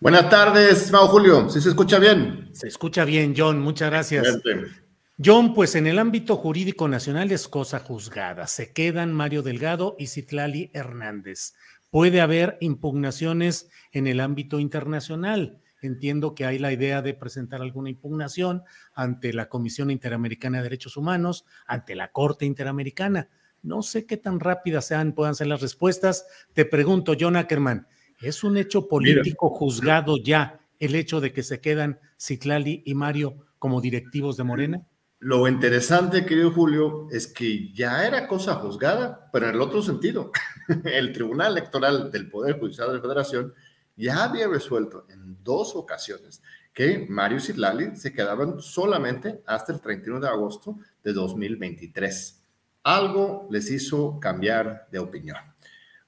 Buenas 0.00 0.28
tardes, 0.28 0.72
estimado 0.72 1.08
Julio. 1.08 1.48
¿Sí 1.48 1.60
se 1.60 1.70
escucha 1.70 1.98
bien? 1.98 2.50
Se 2.52 2.68
escucha 2.68 3.04
bien, 3.04 3.34
John, 3.36 3.60
muchas 3.60 3.90
gracias. 3.90 4.26
Excelente. 4.26 4.84
John, 5.24 5.54
pues 5.54 5.76
en 5.76 5.86
el 5.86 6.00
ámbito 6.00 6.36
jurídico 6.36 6.88
nacional 6.88 7.30
es 7.30 7.46
cosa 7.46 7.78
juzgada. 7.78 8.48
Se 8.48 8.72
quedan 8.72 9.12
Mario 9.12 9.42
Delgado 9.42 9.94
y 9.98 10.08
Citlali 10.08 10.70
Hernández. 10.74 11.54
Puede 11.90 12.20
haber 12.20 12.58
impugnaciones 12.60 13.70
en 13.92 14.08
el 14.08 14.18
ámbito 14.18 14.58
internacional. 14.58 15.60
Entiendo 15.80 16.34
que 16.34 16.44
hay 16.44 16.58
la 16.58 16.72
idea 16.72 17.00
de 17.00 17.14
presentar 17.14 17.62
alguna 17.62 17.90
impugnación 17.90 18.64
ante 18.94 19.32
la 19.32 19.48
Comisión 19.48 19.92
Interamericana 19.92 20.58
de 20.58 20.64
Derechos 20.64 20.96
Humanos, 20.96 21.44
ante 21.66 21.94
la 21.94 22.10
Corte 22.10 22.44
Interamericana. 22.44 23.28
No 23.62 23.82
sé 23.82 24.06
qué 24.06 24.16
tan 24.16 24.40
rápidas 24.40 24.86
sean, 24.86 25.12
puedan 25.12 25.36
ser 25.36 25.46
las 25.46 25.60
respuestas. 25.60 26.26
Te 26.52 26.64
pregunto, 26.64 27.14
John 27.18 27.36
Ackerman, 27.36 27.86
¿es 28.20 28.44
un 28.44 28.56
hecho 28.56 28.88
político 28.88 29.50
juzgado 29.50 30.16
ya 30.16 30.60
el 30.78 30.94
hecho 30.94 31.20
de 31.20 31.32
que 31.32 31.42
se 31.42 31.60
quedan 31.60 32.00
Citlali 32.20 32.82
y 32.84 32.94
Mario 32.94 33.46
como 33.58 33.80
directivos 33.80 34.36
de 34.36 34.44
Morena? 34.44 34.86
Lo 35.20 35.48
interesante, 35.48 36.26
querido 36.26 36.50
Julio, 36.50 37.08
es 37.10 37.26
que 37.26 37.72
ya 37.72 38.06
era 38.06 38.28
cosa 38.28 38.56
juzgada, 38.56 39.30
pero 39.32 39.48
en 39.48 39.54
el 39.54 39.60
otro 39.62 39.80
sentido. 39.80 40.30
El 40.84 41.12
Tribunal 41.12 41.52
Electoral 41.52 42.10
del 42.10 42.28
Poder 42.28 42.58
Judicial 42.58 42.88
de 42.88 42.94
la 42.94 43.00
Federación 43.00 43.54
ya 43.96 44.24
había 44.24 44.48
resuelto 44.48 45.06
en 45.08 45.42
dos 45.42 45.76
ocasiones 45.76 46.42
que 46.74 47.06
Mario 47.08 47.38
y 47.38 47.40
Citlali 47.40 47.96
se 47.96 48.12
quedaban 48.12 48.60
solamente 48.60 49.40
hasta 49.46 49.72
el 49.72 49.80
31 49.80 50.20
de 50.20 50.28
agosto 50.28 50.76
de 51.02 51.12
2023. 51.12 52.42
Algo 52.82 53.46
les 53.50 53.70
hizo 53.70 54.18
cambiar 54.20 54.88
de 54.90 54.98
opinión. 54.98 55.38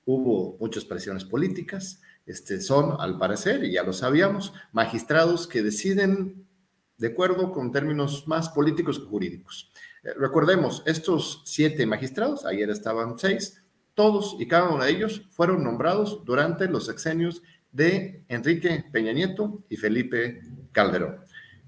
Hubo 0.06 0.56
muchas 0.58 0.86
presiones 0.86 1.24
políticas. 1.24 2.00
Este, 2.24 2.60
son, 2.60 2.96
al 2.98 3.18
parecer, 3.18 3.62
y 3.64 3.72
ya 3.72 3.82
lo 3.82 3.92
sabíamos, 3.92 4.54
magistrados 4.72 5.46
que 5.46 5.62
deciden 5.62 6.46
de 6.96 7.08
acuerdo 7.08 7.52
con 7.52 7.72
términos 7.72 8.26
más 8.26 8.48
políticos 8.48 8.98
que 8.98 9.04
jurídicos. 9.04 9.70
Eh, 10.02 10.14
recordemos, 10.18 10.82
estos 10.86 11.42
siete 11.44 11.84
magistrados, 11.84 12.46
ayer 12.46 12.70
estaban 12.70 13.18
seis, 13.18 13.62
todos 13.94 14.36
y 14.38 14.46
cada 14.46 14.70
uno 14.70 14.84
de 14.84 14.90
ellos 14.90 15.22
fueron 15.30 15.62
nombrados 15.62 16.24
durante 16.24 16.66
los 16.66 16.86
sexenios 16.86 17.42
de 17.72 18.24
Enrique 18.28 18.84
Peña 18.92 19.12
Nieto 19.12 19.64
y 19.68 19.76
Felipe 19.76 20.40
Calderón. 20.72 21.18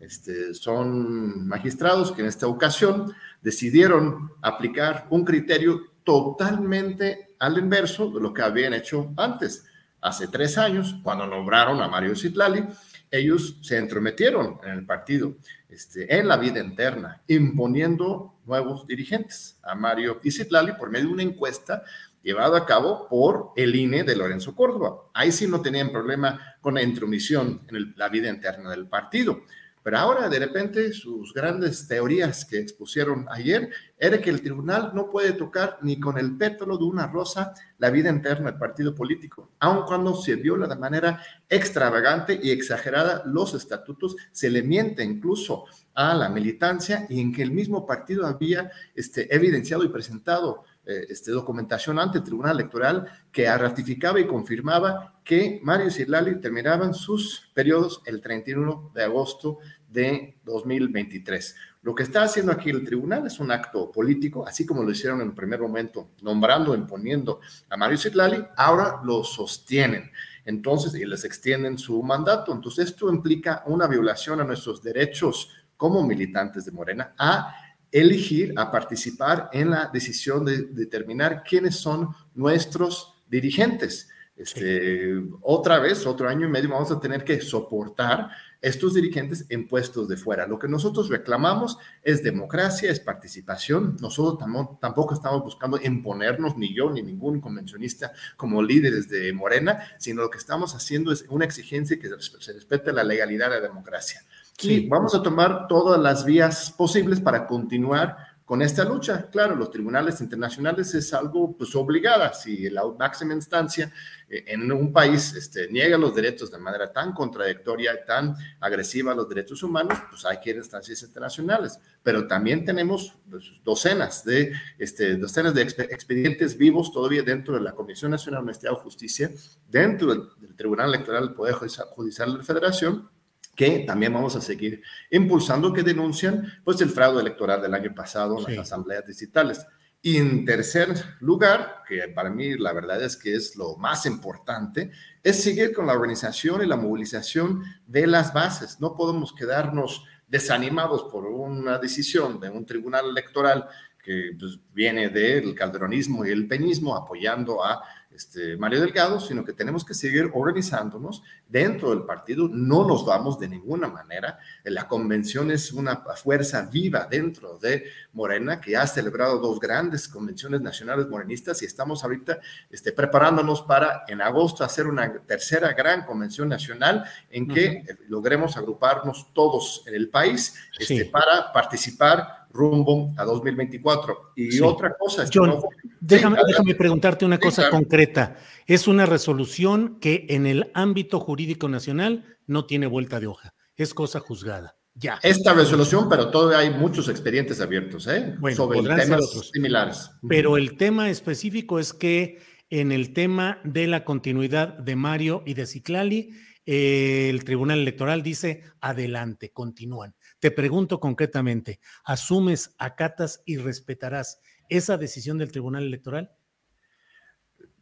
Este, 0.00 0.54
son 0.54 1.48
magistrados 1.48 2.12
que 2.12 2.22
en 2.22 2.28
esta 2.28 2.46
ocasión 2.46 3.12
decidieron 3.42 4.30
aplicar 4.42 5.06
un 5.10 5.24
criterio 5.24 5.80
totalmente 6.08 7.34
al 7.38 7.58
inverso 7.58 8.10
de 8.10 8.18
lo 8.18 8.32
que 8.32 8.40
habían 8.40 8.72
hecho 8.72 9.12
antes. 9.18 9.66
Hace 10.00 10.26
tres 10.28 10.56
años, 10.56 10.96
cuando 11.02 11.26
nombraron 11.26 11.82
a 11.82 11.88
Mario 11.88 12.16
Citlali, 12.16 12.64
ellos 13.10 13.58
se 13.60 13.76
entrometieron 13.76 14.58
en 14.64 14.70
el 14.70 14.86
partido, 14.86 15.36
este, 15.68 16.18
en 16.18 16.26
la 16.26 16.38
vida 16.38 16.60
interna, 16.60 17.20
imponiendo 17.28 18.36
nuevos 18.46 18.86
dirigentes 18.86 19.58
a 19.62 19.74
Mario 19.74 20.18
Citlali 20.24 20.72
por 20.78 20.88
medio 20.88 21.08
de 21.08 21.12
una 21.12 21.22
encuesta 21.24 21.82
llevada 22.22 22.56
a 22.56 22.64
cabo 22.64 23.06
por 23.06 23.52
el 23.54 23.74
INE 23.74 24.02
de 24.02 24.16
Lorenzo 24.16 24.54
Córdoba. 24.54 25.10
Ahí 25.12 25.30
sí 25.30 25.46
no 25.46 25.60
tenían 25.60 25.92
problema 25.92 26.56
con 26.62 26.72
la 26.72 26.82
intromisión 26.82 27.66
en 27.68 27.92
la 27.98 28.08
vida 28.08 28.30
interna 28.30 28.70
del 28.70 28.86
partido. 28.86 29.42
Pero 29.88 30.00
ahora, 30.00 30.28
de 30.28 30.38
repente, 30.38 30.92
sus 30.92 31.32
grandes 31.32 31.88
teorías 31.88 32.44
que 32.44 32.58
expusieron 32.58 33.24
ayer 33.30 33.70
era 33.98 34.20
que 34.20 34.28
el 34.28 34.42
tribunal 34.42 34.90
no 34.92 35.08
puede 35.08 35.32
tocar 35.32 35.78
ni 35.80 35.98
con 35.98 36.18
el 36.18 36.36
pétalo 36.36 36.76
de 36.76 36.84
una 36.84 37.06
rosa 37.06 37.54
la 37.78 37.88
vida 37.88 38.10
interna 38.10 38.50
del 38.50 38.60
partido 38.60 38.94
político, 38.94 39.52
aun 39.60 39.86
cuando 39.86 40.14
se 40.14 40.36
viola 40.36 40.66
de 40.66 40.76
manera 40.76 41.22
extravagante 41.48 42.38
y 42.42 42.50
exagerada 42.50 43.22
los 43.24 43.54
estatutos, 43.54 44.14
se 44.30 44.50
le 44.50 44.62
miente 44.62 45.02
incluso 45.02 45.64
a 45.94 46.14
la 46.14 46.28
militancia 46.28 47.06
y 47.08 47.22
en 47.22 47.32
que 47.32 47.42
el 47.42 47.52
mismo 47.52 47.86
partido 47.86 48.26
había 48.26 48.70
este, 48.94 49.34
evidenciado 49.34 49.84
y 49.84 49.88
presentado 49.88 50.64
eh, 50.88 51.06
este, 51.10 51.32
documentación 51.32 51.98
ante 51.98 52.16
el 52.16 52.24
Tribunal 52.24 52.56
Electoral 52.56 53.06
que 53.30 53.46
ratificaba 53.46 54.20
y 54.20 54.26
confirmaba 54.26 55.20
que 55.22 55.60
Mario 55.62 55.88
y 55.88 55.90
Citlali 55.90 56.40
terminaban 56.40 56.94
sus 56.94 57.50
periodos 57.52 58.00
el 58.06 58.22
31 58.22 58.92
de 58.94 59.04
agosto 59.04 59.58
de 59.88 60.38
2023. 60.44 61.56
Lo 61.82 61.94
que 61.94 62.02
está 62.02 62.22
haciendo 62.22 62.52
aquí 62.52 62.70
el 62.70 62.84
tribunal 62.84 63.26
es 63.26 63.38
un 63.40 63.50
acto 63.50 63.90
político, 63.90 64.46
así 64.46 64.66
como 64.66 64.82
lo 64.82 64.90
hicieron 64.90 65.20
en 65.20 65.28
el 65.28 65.34
primer 65.34 65.60
momento, 65.60 66.10
nombrando, 66.22 66.74
imponiendo 66.74 67.40
a 67.70 67.76
Mario 67.76 67.96
Citlali, 67.96 68.44
ahora 68.56 69.00
lo 69.04 69.24
sostienen. 69.24 70.10
Entonces, 70.44 70.94
y 70.94 71.04
les 71.04 71.24
extienden 71.24 71.78
su 71.78 72.02
mandato. 72.02 72.52
Entonces, 72.52 72.90
esto 72.90 73.12
implica 73.12 73.62
una 73.66 73.86
violación 73.86 74.40
a 74.40 74.44
nuestros 74.44 74.82
derechos 74.82 75.50
como 75.76 76.02
militantes 76.06 76.64
de 76.64 76.72
Morena 76.72 77.14
a 77.16 77.54
elegir, 77.90 78.52
a 78.56 78.70
participar 78.70 79.48
en 79.52 79.70
la 79.70 79.90
decisión 79.92 80.44
de 80.44 80.64
determinar 80.64 81.42
quiénes 81.42 81.76
son 81.76 82.14
nuestros 82.34 83.14
dirigentes. 83.28 84.08
Este, 84.38 85.20
Otra 85.42 85.80
vez, 85.80 86.06
otro 86.06 86.28
año 86.28 86.46
y 86.46 86.50
medio, 86.50 86.70
vamos 86.70 86.92
a 86.92 87.00
tener 87.00 87.24
que 87.24 87.40
soportar 87.40 88.30
estos 88.60 88.94
dirigentes 88.94 89.44
en 89.48 89.66
puestos 89.66 90.08
de 90.08 90.16
fuera. 90.16 90.46
Lo 90.46 90.58
que 90.58 90.68
nosotros 90.68 91.08
reclamamos 91.08 91.76
es 92.02 92.22
democracia, 92.22 92.90
es 92.90 93.00
participación. 93.00 93.96
Nosotros 94.00 94.38
tampoco 94.80 95.14
estamos 95.14 95.42
buscando 95.42 95.78
imponernos, 95.82 96.56
ni 96.56 96.72
yo, 96.74 96.90
ni 96.90 97.02
ningún 97.02 97.40
convencionista, 97.40 98.12
como 98.36 98.62
líderes 98.62 99.08
de 99.08 99.32
Morena, 99.32 99.82
sino 99.98 100.22
lo 100.22 100.30
que 100.30 100.38
estamos 100.38 100.74
haciendo 100.74 101.12
es 101.12 101.24
una 101.28 101.44
exigencia 101.44 101.98
que 101.98 102.08
se 102.18 102.52
respete 102.52 102.92
la 102.92 103.04
legalidad 103.04 103.50
de 103.50 103.60
la 103.60 103.68
democracia. 103.68 104.22
Sí. 104.56 104.72
Y 104.72 104.88
vamos 104.88 105.14
a 105.14 105.22
tomar 105.22 105.68
todas 105.68 106.00
las 106.00 106.24
vías 106.24 106.72
posibles 106.76 107.20
para 107.20 107.46
continuar 107.46 108.16
con 108.48 108.62
esta 108.62 108.82
lucha. 108.82 109.28
Claro, 109.30 109.54
los 109.54 109.70
tribunales 109.70 110.22
internacionales 110.22 110.94
es 110.94 111.12
algo 111.12 111.54
pues 111.54 111.74
obligada. 111.76 112.32
Si 112.32 112.70
la 112.70 112.82
máxima 112.98 113.34
instancia 113.34 113.92
eh, 114.26 114.42
en 114.46 114.72
un 114.72 114.90
país 114.90 115.34
este, 115.34 115.70
niega 115.70 115.98
los 115.98 116.14
derechos 116.14 116.50
de 116.50 116.56
manera 116.56 116.90
tan 116.90 117.12
contradictoria 117.12 118.06
tan 118.06 118.34
agresiva 118.60 119.12
a 119.12 119.14
los 119.14 119.28
derechos 119.28 119.62
humanos, 119.62 119.98
pues 120.08 120.24
hay 120.24 120.40
que 120.40 120.48
ir 120.48 120.56
a 120.56 120.60
instancias 120.60 121.02
internacionales. 121.02 121.78
Pero 122.02 122.26
también 122.26 122.64
tenemos 122.64 123.18
pues, 123.28 123.44
docenas 123.62 124.24
de, 124.24 124.54
este, 124.78 125.18
docenas 125.18 125.52
de 125.52 125.66
expe- 125.66 125.88
expedientes 125.90 126.56
vivos 126.56 126.90
todavía 126.90 127.22
dentro 127.22 127.52
de 127.52 127.60
la 127.60 127.72
Comisión 127.72 128.12
Nacional 128.12 128.46
de 128.46 128.68
Justicia, 128.70 129.30
dentro 129.68 130.08
del, 130.08 130.22
del 130.40 130.56
Tribunal 130.56 130.88
Electoral 130.88 131.26
del 131.26 131.34
Poder 131.34 131.54
Judicial 131.54 132.32
de 132.32 132.38
la 132.38 132.44
Federación, 132.44 133.10
que 133.58 133.80
también 133.80 134.12
vamos 134.12 134.36
a 134.36 134.40
seguir 134.40 134.80
impulsando, 135.10 135.72
que 135.72 135.82
denuncian 135.82 136.46
pues 136.62 136.80
el 136.80 136.90
fraude 136.90 137.20
electoral 137.20 137.60
del 137.60 137.74
año 137.74 137.92
pasado 137.92 138.38
en 138.38 138.46
Sí. 138.46 138.52
las 138.52 138.60
asambleas 138.68 139.04
digitales. 139.04 139.66
Y 140.00 140.18
en 140.18 140.44
tercer 140.44 140.94
lugar, 141.18 141.82
que 141.88 142.06
para 142.14 142.30
mí 142.30 142.56
la 142.56 142.72
verdad 142.72 143.02
es 143.02 143.16
que 143.16 143.34
es 143.34 143.56
lo 143.56 143.76
más 143.76 144.06
importante, 144.06 144.92
es 145.24 145.42
seguir 145.42 145.74
con 145.74 145.88
la 145.88 145.94
organización 145.94 146.62
y 146.62 146.66
la 146.66 146.76
movilización 146.76 147.64
de 147.84 148.06
las 148.06 148.32
bases. 148.32 148.78
No 148.80 148.94
podemos 148.94 149.32
quedarnos 149.34 150.04
desanimados 150.28 151.10
por 151.10 151.26
una 151.26 151.78
decisión 151.78 152.38
de 152.38 152.50
un 152.50 152.64
tribunal 152.64 153.06
electoral 153.10 153.66
que 154.04 154.36
pues, 154.38 154.60
viene 154.72 155.08
del 155.08 155.52
calderonismo 155.56 156.24
y 156.24 156.30
el 156.30 156.46
peñismo 156.46 156.94
apoyando 156.96 157.64
a 157.64 157.82
este, 158.18 158.56
Mario 158.56 158.80
Delgado, 158.80 159.20
sino 159.20 159.44
que 159.44 159.52
tenemos 159.52 159.84
que 159.84 159.94
seguir 159.94 160.28
organizándonos 160.34 161.22
dentro 161.48 161.90
del 161.90 162.02
partido. 162.02 162.48
No 162.48 162.84
nos 162.84 163.06
vamos 163.06 163.38
de 163.38 163.46
ninguna 163.46 163.86
manera. 163.86 164.40
La 164.64 164.88
convención 164.88 165.52
es 165.52 165.72
una 165.72 165.98
fuerza 166.16 166.62
viva 166.62 167.06
dentro 167.08 167.58
de 167.58 167.84
Morena, 168.14 168.60
que 168.60 168.76
ha 168.76 168.88
celebrado 168.88 169.38
dos 169.38 169.60
grandes 169.60 170.08
convenciones 170.08 170.60
nacionales 170.60 171.06
morenistas 171.06 171.62
y 171.62 171.66
estamos 171.66 172.02
ahorita 172.02 172.40
este, 172.68 172.90
preparándonos 172.90 173.62
para 173.62 174.02
en 174.08 174.20
agosto 174.20 174.64
hacer 174.64 174.88
una 174.88 175.20
tercera 175.20 175.72
gran 175.72 176.04
convención 176.04 176.48
nacional 176.48 177.04
en 177.30 177.46
que 177.46 177.84
logremos 178.08 178.56
agruparnos 178.56 179.32
todos 179.32 179.84
en 179.86 179.94
el 179.94 180.08
país 180.08 180.56
este, 180.76 181.04
para 181.04 181.52
participar 181.52 182.37
rumbo 182.50 183.12
a 183.16 183.24
2024. 183.24 184.32
Y 184.36 184.60
otra 184.60 184.96
cosa. 184.98 185.24
John, 185.32 185.60
déjame, 186.00 186.38
déjame, 186.46 186.74
preguntarte 186.74 187.24
una 187.24 187.38
cosa 187.38 187.70
concreta. 187.70 188.36
Es 188.66 188.88
una 188.88 189.06
resolución 189.06 189.98
que 190.00 190.26
en 190.30 190.46
el 190.46 190.70
ámbito 190.74 191.20
jurídico 191.20 191.68
nacional 191.68 192.24
no 192.46 192.66
tiene 192.66 192.86
vuelta 192.86 193.20
de 193.20 193.26
hoja. 193.26 193.54
Es 193.76 193.94
cosa 193.94 194.20
juzgada. 194.20 194.76
Ya. 194.94 195.20
Esta 195.22 195.54
resolución, 195.54 196.08
pero 196.08 196.30
todavía 196.30 196.58
hay 196.58 196.70
muchos 196.76 197.08
expedientes 197.08 197.60
abiertos 197.60 198.08
¿eh? 198.08 198.34
sobre 198.56 198.80
temas 198.82 199.50
similares. 199.52 200.10
Pero 200.28 200.56
el 200.56 200.76
tema 200.76 201.08
específico 201.08 201.78
es 201.78 201.92
que 201.92 202.40
en 202.68 202.90
el 202.90 203.12
tema 203.12 203.60
de 203.62 203.86
la 203.86 204.04
continuidad 204.04 204.76
de 204.76 204.96
Mario 204.96 205.44
y 205.46 205.54
de 205.54 205.66
Ciclali, 205.66 206.32
eh, 206.66 207.28
el 207.30 207.44
Tribunal 207.44 207.78
Electoral 207.78 208.22
dice 208.22 208.64
adelante, 208.80 209.52
continúan. 209.52 210.14
Te 210.40 210.50
pregunto 210.50 211.00
concretamente, 211.00 211.80
¿asumes, 212.04 212.74
acatas 212.78 213.42
y 213.44 213.56
respetarás 213.56 214.40
esa 214.68 214.96
decisión 214.96 215.38
del 215.38 215.50
Tribunal 215.50 215.84
Electoral? 215.84 216.32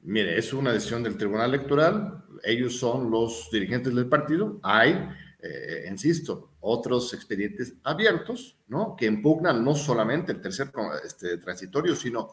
Mire, 0.01 0.39
es 0.39 0.53
una 0.53 0.73
decisión 0.73 1.03
del 1.03 1.19
Tribunal 1.19 1.53
Electoral, 1.53 2.25
ellos 2.45 2.79
son 2.79 3.11
los 3.11 3.51
dirigentes 3.51 3.95
del 3.95 4.09
partido, 4.09 4.61
hay, 4.63 4.93
eh, 5.41 5.85
insisto, 5.91 6.57
otros 6.61 7.13
expedientes 7.13 7.75
abiertos, 7.83 8.57
¿no? 8.69 8.97
Que 8.97 9.07
impugnan 9.07 9.65
no 9.65 9.75
solamente 9.75 10.33
el 10.33 10.41
tercer 10.41 10.73
este, 11.05 11.39
transitorio, 11.39 11.95
sino 11.95 12.29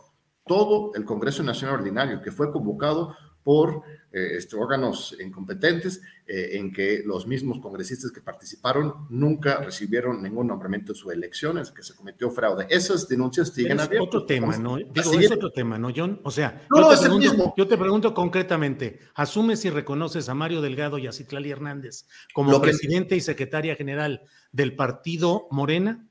todo 0.46 0.94
el 0.96 1.04
Congreso 1.04 1.44
Nacional 1.44 1.80
Ordinario 1.80 2.22
que 2.22 2.32
fue 2.32 2.52
convocado 2.52 3.16
por 3.44 3.84
eh, 4.12 4.38
este, 4.38 4.56
órganos 4.56 5.16
incompetentes 5.20 6.02
eh, 6.28 6.52
en 6.54 6.72
que 6.72 7.02
los 7.04 7.26
mismos 7.28 7.60
congresistas 7.60 8.12
que 8.12 8.22
participaron 8.22 9.08
nunca 9.10 9.58
recibieron 9.58 10.22
ningún 10.22 10.48
nombramiento 10.48 10.92
en 10.92 10.96
sus 10.96 11.12
elecciones, 11.12 11.72
que 11.72 11.84
se 11.84 11.96
cometió 11.96 12.30
fraude. 12.30 12.68
Esas 12.70 13.08
denuncias 13.08 13.50
siguen 13.50 13.80
es 13.80 13.90
Otro 14.00 14.26
tema, 14.26 14.56
¿no? 14.58 14.78
Digo, 14.78 15.20
es 15.20 15.32
otro 15.32 15.52
tema, 15.52 15.78
¿no, 15.78 15.90
John? 15.96 16.22
O 16.24 16.32
sea, 16.32 16.66
yo, 16.74 16.90
te 16.90 16.98
pregunto, 17.02 17.54
yo, 17.58 17.68
te 17.68 17.78
pregunto, 17.78 18.14
concretamente, 18.14 19.00
¿asumes 19.16 19.66
y 19.66 19.70
reconoces 19.70 20.30
a 20.30 20.36
Mario 20.36 20.62
Delgado 20.62 20.98
y 20.98 21.08
a 21.08 21.12
Citlali 21.12 21.52
Hernández 21.52 22.06
como 22.34 22.62
presidente 22.62 23.16
y 23.16 23.22
secretaria 23.22 23.76
general 23.76 24.22
del 24.52 24.76
partido 24.76 25.48
Morena? 25.50 26.08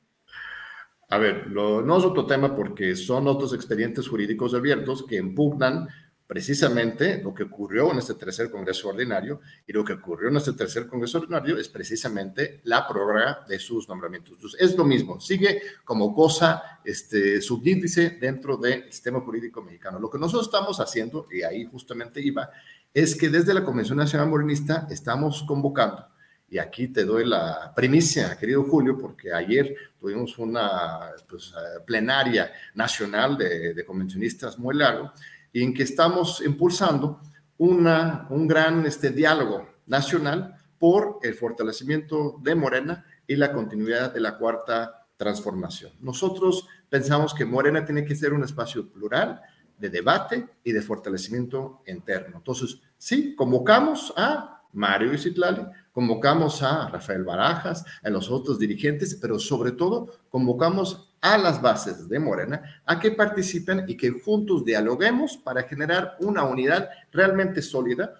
A 1.08 1.18
ver, 1.18 1.48
no 1.50 1.98
es 1.98 2.04
otro 2.04 2.26
tema 2.26 2.54
porque 2.54 2.96
son 2.96 3.28
otros 3.28 3.52
expedientes 3.52 4.08
jurídicos 4.08 4.54
abiertos 4.54 5.04
que 5.06 5.16
impugnan 5.16 5.88
precisamente 6.32 7.20
lo 7.22 7.34
que 7.34 7.42
ocurrió 7.42 7.92
en 7.92 7.98
este 7.98 8.14
tercer 8.14 8.50
Congreso 8.50 8.88
Ordinario 8.88 9.42
y 9.66 9.72
lo 9.74 9.84
que 9.84 9.92
ocurrió 9.92 10.30
en 10.30 10.36
este 10.38 10.54
tercer 10.54 10.86
Congreso 10.86 11.18
Ordinario 11.18 11.58
es 11.58 11.68
precisamente 11.68 12.62
la 12.64 12.88
prórroga 12.88 13.44
de 13.46 13.58
sus 13.58 13.86
nombramientos. 13.86 14.56
es 14.58 14.74
lo 14.74 14.82
mismo, 14.82 15.20
sigue 15.20 15.60
como 15.84 16.14
cosa 16.14 16.80
este, 16.86 17.42
subíndice 17.42 18.16
dentro 18.18 18.56
del 18.56 18.90
sistema 18.90 19.20
jurídico 19.20 19.60
mexicano. 19.60 19.98
Lo 19.98 20.08
que 20.08 20.16
nosotros 20.16 20.46
estamos 20.46 20.80
haciendo, 20.80 21.28
y 21.30 21.42
ahí 21.42 21.66
justamente 21.66 22.22
iba, 22.22 22.48
es 22.94 23.14
que 23.14 23.28
desde 23.28 23.52
la 23.52 23.62
Convención 23.62 23.98
Nacional 23.98 24.30
Morenista 24.30 24.86
estamos 24.90 25.42
convocando 25.42 26.06
y 26.52 26.58
aquí 26.58 26.88
te 26.88 27.06
doy 27.06 27.24
la 27.24 27.72
primicia, 27.74 28.36
querido 28.36 28.62
Julio, 28.64 28.98
porque 28.98 29.32
ayer 29.32 29.74
tuvimos 29.98 30.36
una 30.36 31.10
pues, 31.26 31.54
plenaria 31.86 32.52
nacional 32.74 33.38
de, 33.38 33.72
de, 33.72 33.84
convencionistas 33.86 34.58
muy 34.58 34.76
largo, 34.76 35.12
en 35.60 35.74
que 35.74 35.82
estamos 35.82 36.42
impulsando 36.44 37.20
un 37.58 38.48
gran 38.48 38.86
este, 38.86 39.10
diálogo 39.10 39.68
nacional 39.86 40.56
por 40.78 41.18
el 41.22 41.34
fortalecimiento 41.34 42.38
de 42.42 42.54
Morena 42.54 43.04
y 43.26 43.36
la 43.36 43.52
continuidad 43.52 44.12
de 44.12 44.20
la 44.20 44.36
cuarta 44.36 45.06
transformación. 45.16 45.92
Nosotros 46.00 46.66
pensamos 46.88 47.34
que 47.34 47.44
Morena 47.44 47.84
tiene 47.84 48.04
que 48.04 48.16
ser 48.16 48.32
un 48.32 48.42
espacio 48.42 48.90
plural 48.90 49.40
de 49.78 49.90
debate 49.90 50.48
y 50.64 50.72
de 50.72 50.82
fortalecimiento 50.82 51.82
interno. 51.86 52.38
Entonces, 52.38 52.80
sí, 52.98 53.34
convocamos 53.36 54.12
a 54.16 54.62
Mario 54.72 55.12
Isitlali, 55.12 55.62
convocamos 55.92 56.62
a 56.62 56.88
Rafael 56.88 57.22
Barajas, 57.22 57.84
a 58.02 58.10
los 58.10 58.30
otros 58.30 58.58
dirigentes, 58.58 59.14
pero 59.20 59.38
sobre 59.38 59.72
todo 59.72 60.10
convocamos 60.30 61.14
a 61.20 61.38
las 61.38 61.62
bases 61.62 62.08
de 62.08 62.18
Morena 62.18 62.82
a 62.84 62.98
que 62.98 63.12
participen 63.12 63.84
y 63.86 63.96
que 63.96 64.10
juntos 64.10 64.64
dialoguemos 64.64 65.36
para 65.36 65.62
generar 65.62 66.16
una 66.20 66.42
unidad 66.42 66.88
realmente 67.12 67.62
sólida, 67.62 68.14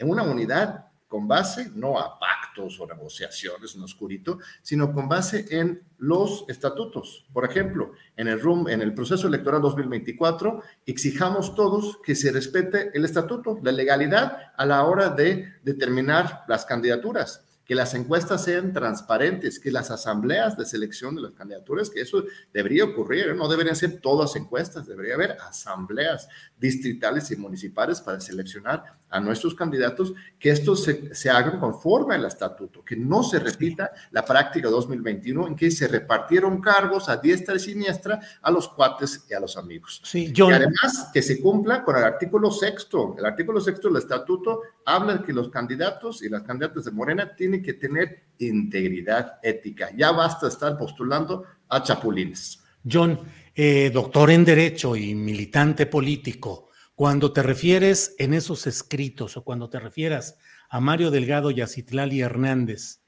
una 0.00 0.22
unidad 0.22 0.87
con 1.08 1.26
base 1.26 1.70
no 1.74 1.98
a 1.98 2.18
pactos 2.18 2.78
o 2.78 2.86
negociaciones 2.86 3.74
en 3.74 3.82
oscurito, 3.82 4.38
sino 4.62 4.92
con 4.92 5.08
base 5.08 5.46
en 5.50 5.82
los 5.96 6.44
estatutos. 6.48 7.26
Por 7.32 7.44
ejemplo, 7.44 7.92
en 8.16 8.28
el, 8.28 8.40
RUM, 8.40 8.68
en 8.68 8.82
el 8.82 8.94
proceso 8.94 9.26
electoral 9.26 9.62
2024, 9.62 10.62
exijamos 10.86 11.54
todos 11.54 11.98
que 12.04 12.14
se 12.14 12.30
respete 12.30 12.90
el 12.94 13.04
estatuto, 13.04 13.58
la 13.62 13.72
legalidad 13.72 14.52
a 14.56 14.66
la 14.66 14.84
hora 14.84 15.08
de 15.08 15.54
determinar 15.64 16.44
las 16.46 16.64
candidaturas 16.64 17.47
que 17.68 17.74
las 17.74 17.92
encuestas 17.92 18.42
sean 18.44 18.72
transparentes, 18.72 19.60
que 19.60 19.70
las 19.70 19.90
asambleas 19.90 20.56
de 20.56 20.64
selección 20.64 21.14
de 21.14 21.20
las 21.20 21.32
candidaturas, 21.32 21.90
que 21.90 22.00
eso 22.00 22.24
debería 22.50 22.82
ocurrir, 22.84 23.36
no 23.36 23.46
deberían 23.46 23.76
ser 23.76 24.00
todas 24.00 24.36
encuestas, 24.36 24.86
debería 24.86 25.16
haber 25.16 25.32
asambleas 25.32 26.30
distritales 26.58 27.30
y 27.30 27.36
municipales 27.36 28.00
para 28.00 28.20
seleccionar 28.20 28.96
a 29.10 29.20
nuestros 29.20 29.54
candidatos, 29.54 30.14
que 30.38 30.50
estos 30.50 30.82
se, 30.82 31.14
se 31.14 31.28
hagan 31.28 31.60
conforme 31.60 32.14
al 32.14 32.24
estatuto, 32.24 32.82
que 32.82 32.96
no 32.96 33.22
se 33.22 33.38
repita 33.38 33.90
la 34.12 34.24
práctica 34.24 34.70
2021 34.70 35.48
en 35.48 35.54
que 35.54 35.70
se 35.70 35.88
repartieron 35.88 36.62
cargos 36.62 37.10
a 37.10 37.18
diestra 37.18 37.56
y 37.56 37.58
siniestra 37.58 38.18
a 38.40 38.50
los 38.50 38.68
cuates 38.68 39.26
y 39.28 39.34
a 39.34 39.40
los 39.40 39.58
amigos. 39.58 40.00
Sí, 40.04 40.32
Y 40.34 40.42
además 40.42 41.10
que 41.12 41.20
se 41.20 41.38
cumpla 41.38 41.84
con 41.84 41.96
el 41.96 42.04
artículo 42.04 42.50
sexto. 42.50 43.14
El 43.18 43.26
artículo 43.26 43.60
sexto 43.60 43.88
del 43.88 43.98
estatuto 43.98 44.62
habla 44.88 45.18
de 45.18 45.24
que 45.24 45.34
los 45.34 45.50
candidatos 45.50 46.22
y 46.22 46.30
las 46.30 46.42
candidatas 46.42 46.86
de 46.86 46.90
Morena 46.92 47.34
tienen 47.36 47.62
que 47.62 47.74
tener 47.74 48.24
integridad 48.38 49.38
ética. 49.42 49.90
Ya 49.94 50.12
basta 50.12 50.48
estar 50.48 50.78
postulando 50.78 51.44
a 51.68 51.82
chapulines. 51.82 52.62
John, 52.90 53.20
eh, 53.54 53.90
doctor 53.92 54.30
en 54.30 54.46
Derecho 54.46 54.96
y 54.96 55.14
militante 55.14 55.84
político, 55.84 56.70
cuando 56.94 57.32
te 57.32 57.42
refieres 57.42 58.14
en 58.18 58.32
esos 58.32 58.66
escritos 58.66 59.36
o 59.36 59.44
cuando 59.44 59.68
te 59.68 59.78
refieras 59.78 60.38
a 60.70 60.80
Mario 60.80 61.10
Delgado 61.10 61.50
y 61.50 61.60
a 61.60 61.66
Citlali 61.66 62.22
Hernández, 62.22 63.02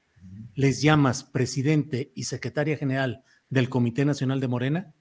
¿les 0.53 0.83
llamas 0.83 1.23
presidente 1.23 2.11
y 2.15 2.25
secretaria 2.25 2.77
general 2.77 3.23
del 3.49 3.69
Comité 3.69 4.05
Nacional 4.05 4.39
de 4.39 4.47
Morena? 4.47 4.93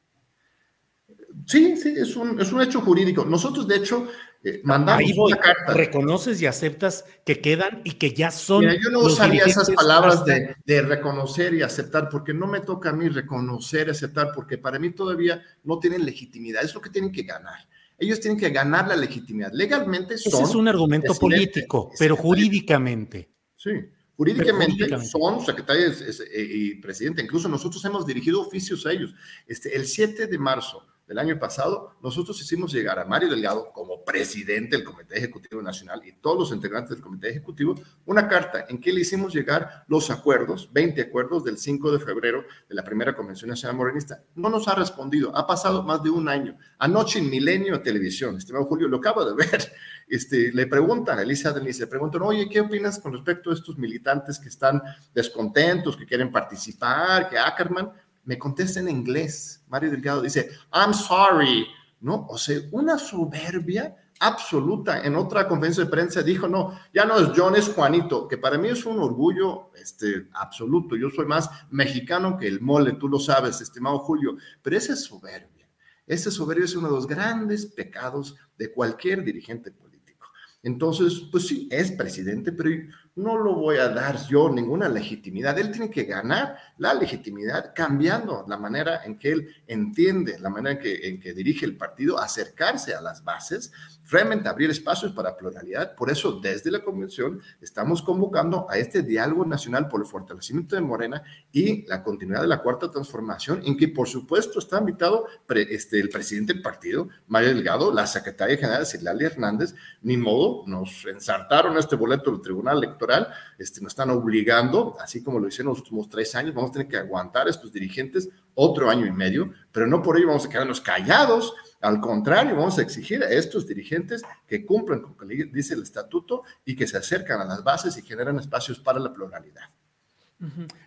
Sí, 1.47 1.77
sí, 1.77 1.95
es 1.97 2.17
un, 2.17 2.41
es 2.41 2.53
un 2.53 2.63
hecho 2.63 2.81
jurídico. 2.81 3.25
Nosotros, 3.25 3.69
de 3.69 3.77
hecho, 3.77 4.09
eh, 4.43 4.61
mandamos 4.65 5.13
una 5.17 5.37
carta. 5.37 5.75
Reconoces 5.75 6.41
y 6.41 6.47
aceptas 6.47 7.05
que 7.27 7.41
quedan 7.41 7.83
y 7.85 7.93
que 7.93 8.15
ya 8.15 8.31
son. 8.31 8.65
yo 8.65 8.91
no 8.91 9.01
usaría 9.01 9.45
esas 9.45 9.71
palabras 9.71 10.25
de, 10.25 10.57
de, 10.65 10.83
reconocer 10.83 11.53
y 11.55 11.63
aceptar, 11.63 12.09
porque 12.09 12.33
no 12.33 12.47
me 12.47 12.61
toca 12.61 12.91
a 12.91 12.93
mí 12.93 13.09
reconocer 13.09 13.89
y 13.89 13.91
aceptar, 13.91 14.31
porque 14.35 14.57
para 14.57 14.79
mí 14.79 14.91
todavía 14.91 15.43
no 15.63 15.79
tienen 15.79 16.07
legitimidad. 16.07 16.65
Es 16.65 16.75
lo 16.75 16.81
que 16.81 16.91
tienen 16.91 17.13
que 17.13 17.23
ganar. 17.23 17.69
Ellos 17.99 18.19
tienen 18.19 18.41
que 18.41 18.49
ganar 18.49 18.89
la 18.89 18.97
legitimidad. 18.97 19.53
Legalmente 19.53 20.17
son. 20.17 20.33
Ese 20.33 20.51
es 20.51 20.55
un 20.55 20.69
argumento 20.69 21.15
político, 21.15 21.93
pero 21.99 22.17
jurídicamente. 22.17 23.31
Sí. 23.57 23.73
Jurídicamente, 24.17 24.87
son 25.07 25.45
secretarios 25.45 26.03
eh, 26.03 26.47
y 26.47 26.75
presidente. 26.75 27.23
Incluso 27.23 27.49
nosotros 27.49 27.83
hemos 27.87 28.05
dirigido 28.05 28.43
oficios 28.43 28.85
a 28.85 28.93
ellos. 28.93 29.15
Este, 29.47 29.75
el 29.75 29.87
7 29.87 30.27
de 30.27 30.39
marzo 30.39 30.87
del 31.11 31.19
año 31.19 31.41
pasado, 31.41 31.97
nosotros 32.05 32.41
hicimos 32.41 32.73
llegar 32.73 33.01
a 33.01 33.05
Mario 33.05 33.29
Delgado 33.29 33.73
como 33.73 34.05
presidente 34.05 34.77
del 34.77 34.85
Comité 34.85 35.19
Ejecutivo 35.19 35.61
Nacional 35.61 36.01
y 36.07 36.13
todos 36.13 36.39
los 36.39 36.53
integrantes 36.53 36.91
del 36.91 37.01
Comité 37.01 37.31
Ejecutivo 37.31 37.75
una 38.07 38.29
carta 38.29 38.67
en 38.69 38.81
que 38.81 38.93
le 38.93 39.01
hicimos 39.01 39.35
llegar 39.35 39.85
los 39.89 40.09
acuerdos, 40.13 40.73
20 40.73 41.03
acuerdos 41.03 41.43
del 41.43 41.59
5 41.59 41.91
de 41.91 41.99
febrero 41.99 42.45
de 42.69 42.77
la 42.77 42.85
primera 42.85 43.17
Convención 43.17 43.51
Nacional 43.51 43.77
Morenista. 43.77 44.23
No 44.37 44.51
nos 44.51 44.69
ha 44.69 44.77
respondido, 44.77 45.37
ha 45.37 45.49
pasado 45.49 45.83
más 45.83 46.01
de 46.01 46.11
un 46.11 46.29
año. 46.29 46.57
Anoche 46.79 47.19
en 47.19 47.29
Milenio 47.29 47.83
Televisión, 47.83 48.37
estimado 48.37 48.67
Julio, 48.67 48.87
lo 48.87 48.99
acabo 48.99 49.25
de 49.25 49.35
ver, 49.35 49.73
este, 50.09 50.53
le 50.53 50.69
preguntan 50.69 51.19
a 51.19 51.23
Elisa 51.23 51.51
Denise, 51.51 51.81
le 51.81 51.87
preguntan, 51.89 52.23
oye, 52.23 52.49
¿qué 52.49 52.61
opinas 52.61 53.01
con 53.01 53.15
respecto 53.15 53.51
a 53.51 53.55
estos 53.55 53.77
militantes 53.77 54.39
que 54.39 54.49
están 54.49 54.81
descontentos, 55.13 55.97
que 55.97 56.07
quieren 56.07 56.31
participar, 56.31 57.29
que 57.29 57.37
Ackerman? 57.37 57.91
Me 58.25 58.39
contesta 58.39 58.81
en 58.81 58.89
inglés. 58.89 59.65
Mario 59.69 59.91
Delgado 59.91 60.23
dice, 60.23 60.51
I'm 60.73 60.95
sorry, 60.95 61.67
¿no? 62.01 62.27
O 62.29 62.39
sea, 62.39 62.61
una 62.73 62.99
soberbia 62.99 63.97
absoluta. 64.21 65.03
En 65.03 65.17
otra 65.17 65.49
conferencia 65.49 65.85
de 65.85 65.91
prensa 65.91 66.23
dijo, 66.23 66.47
no, 66.47 66.79
ya 66.95 67.05
no 67.05 67.19
es 67.19 67.31
John, 67.35 67.57
es 67.57 67.69
Juanito, 67.69 68.29
que 68.29 68.39
para 68.39 68.59
mí 68.59 68.69
es 68.69 68.85
un 68.85 68.99
orgullo 69.01 69.71
este, 69.75 70.29
absoluto. 70.35 70.95
Yo 70.95 71.11
soy 71.11 71.27
más 71.27 71.51
mexicano 71.71 72.37
que 72.37 72.47
el 72.47 72.61
mole, 72.61 72.93
tú 72.93 73.09
lo 73.09 73.19
sabes, 73.19 73.61
estimado 73.61 73.99
Julio, 74.01 74.37
pero 74.63 74.77
esa 74.77 74.93
es 74.93 75.05
soberbia. 75.05 75.69
Ese 76.07 76.31
soberbia 76.31 76.67
es 76.67 76.77
uno 76.77 76.89
de 76.89 76.95
los 76.95 77.07
grandes 77.07 77.67
pecados 77.67 78.37
de 78.59 78.73
cualquier 78.73 79.25
dirigente 79.25 79.71
político. 79.71 80.29
Entonces, 80.63 81.23
pues 81.33 81.47
sí, 81.47 81.69
es 81.71 81.91
presidente, 81.93 82.53
pero 82.53 82.71
no 83.17 83.37
lo 83.37 83.55
voy 83.55 83.77
a 83.79 83.89
dar 83.89 84.17
yo 84.27 84.51
ninguna 84.51 84.89
legitimidad. 84.89 85.59
Él 85.59 85.71
tiene 85.71 85.91
que 85.91 86.05
ganar 86.05 86.57
la 86.79 86.95
legitimidad 86.95 87.73
cambiando 87.75 88.45
la 88.49 88.57
manera 88.57 89.05
en 89.05 89.19
que 89.19 89.33
él 89.33 89.49
entiende, 89.67 90.39
la 90.39 90.51
manera 90.51 90.81
en 90.83 91.21
que, 91.21 91.35
dirige 91.35 91.67
el 91.67 91.77
partido, 91.77 92.19
acercarse 92.19 92.95
a 92.95 93.01
las 93.01 93.25
bases 93.25 93.73
realmente 94.11 94.49
abrir 94.49 94.71
espacios 94.71 95.13
para 95.13 95.37
pluralidad. 95.37 95.95
Por 95.95 96.11
eso, 96.11 96.41
desde 96.41 96.71
la 96.71 96.83
convención, 96.83 97.41
estamos 97.61 98.03
convocando 98.03 98.67
a 98.69 98.77
este 98.77 99.03
diálogo 99.03 99.45
nacional 99.45 99.87
por 99.89 100.01
el 100.01 100.07
fortalecimiento 100.07 100.75
de 100.75 100.83
Morena 100.83 101.23
y 101.53 101.87
la 101.87 102.03
continuidad 102.03 102.41
de 102.41 102.49
la 102.49 102.61
cuarta 102.61 102.91
transformación, 102.91 103.63
en 103.65 103.77
que, 103.77 103.89
por 103.89 104.09
supuesto, 104.09 104.59
está 104.59 104.79
invitado 104.79 105.27
este, 105.49 106.01
el 106.01 106.09
presidente 106.09 106.53
del 106.53 106.63
partido, 106.63 107.09
Mario 107.29 107.51
Delgado, 107.51 107.93
la 107.93 108.07
secretaria 108.07 108.57
general, 108.57 108.85
Silali 108.85 109.25
Hernández. 109.25 109.75
Ni 110.03 110.17
modo, 110.17 110.65
nos 110.67 111.07
ensartaron 111.07 111.79
este 111.79 111.95
boleto 111.95 112.33
del 112.33 112.43
Tribunal 112.43 112.81
Electoral, 113.01 113.29
este, 113.59 113.81
nos 113.81 113.93
están 113.93 114.11
obligando, 114.11 114.97
así 115.01 115.23
como 115.23 115.39
lo 115.39 115.49
hicieron 115.49 115.71
los 115.71 115.81
últimos 115.81 116.09
tres 116.09 116.35
años, 116.35 116.55
vamos 116.55 116.71
a 116.71 116.73
tener 116.75 116.89
que 116.89 116.99
aguantar 116.99 117.47
a 117.47 117.51
estos 117.51 117.73
dirigentes 117.73 118.29
otro 118.55 118.91
año 118.91 119.07
y 119.07 119.13
medio, 119.13 119.53
pero 119.73 119.87
no 119.87 120.03
por 120.03 120.19
ello 120.19 120.29
vamos 120.29 120.47
a 120.47 120.49
quedarnos 120.49 120.81
callados 120.81 121.55
al 121.81 122.01
contrario, 122.01 122.57
vamos 122.57 122.79
a 122.79 122.83
exigir 122.83 123.23
a 123.23 123.31
estos 123.31 123.67
dirigentes 123.67 124.23
que 124.47 124.67
cumplan 124.67 125.01
con 125.01 125.13
lo 125.13 125.17
que 125.17 125.45
dice 125.47 125.73
el 125.73 125.83
estatuto 125.83 126.43
y 126.65 126.77
que 126.77 126.87
se 126.87 126.99
acercan 126.99 127.41
a 127.41 127.47
las 127.47 127.65
bases 127.65 127.97
y 127.97 128.03
generan 128.03 128.39
espacios 128.39 128.79
para 128.79 129.01
la 129.01 129.13
pluralidad. 129.13 129.63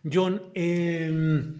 John, 0.03 0.51
em, 0.53 1.59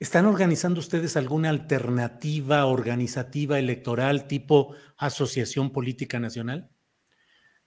¿están 0.00 0.26
organizando 0.26 0.80
ustedes 0.80 1.16
alguna 1.16 1.50
alternativa 1.50 2.66
organizativa 2.66 3.58
electoral 3.58 4.26
tipo 4.26 4.74
Asociación 4.96 5.70
Política 5.70 6.18
Nacional? 6.18 6.70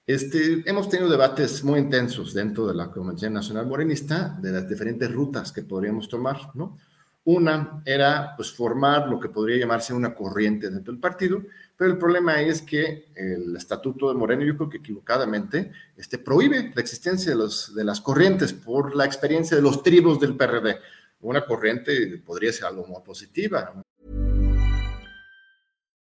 Este, 0.05 0.69
hemos 0.69 0.89
tenido 0.89 1.09
debates 1.09 1.63
muy 1.63 1.79
intensos 1.79 2.33
dentro 2.33 2.67
de 2.67 2.73
la 2.73 2.91
Convención 2.91 3.31
Nacional 3.31 3.67
Morenista 3.67 4.37
de 4.41 4.51
las 4.51 4.67
diferentes 4.67 5.09
rutas 5.09 5.53
que 5.53 5.61
podríamos 5.61 6.09
tomar, 6.09 6.53
¿no? 6.55 6.77
Una 7.23 7.81
era 7.85 8.33
pues, 8.35 8.51
formar 8.51 9.07
lo 9.07 9.17
que 9.17 9.29
podría 9.29 9.57
llamarse 9.57 9.93
una 9.93 10.13
corriente 10.13 10.69
dentro 10.69 10.91
del 10.91 10.99
partido, 10.99 11.41
pero 11.77 11.89
el 11.89 11.97
problema 11.97 12.41
es 12.41 12.61
que 12.61 13.05
el 13.15 13.55
estatuto 13.55 14.09
de 14.09 14.15
Moreno, 14.15 14.43
yo 14.43 14.57
creo 14.57 14.69
que 14.69 14.79
equivocadamente, 14.79 15.71
este, 15.95 16.17
prohíbe 16.17 16.73
la 16.75 16.81
existencia 16.81 17.31
de, 17.31 17.37
los, 17.37 17.73
de 17.73 17.85
las 17.85 18.01
corrientes 18.01 18.51
por 18.51 18.93
la 18.97 19.05
experiencia 19.05 19.55
de 19.55 19.63
los 19.63 19.83
tribus 19.83 20.19
del 20.19 20.35
PRD. 20.35 20.79
Una 21.21 21.45
corriente 21.45 22.21
podría 22.25 22.51
ser 22.51 22.65
algo 22.65 22.85
muy 22.85 23.01
positiva. 23.01 23.73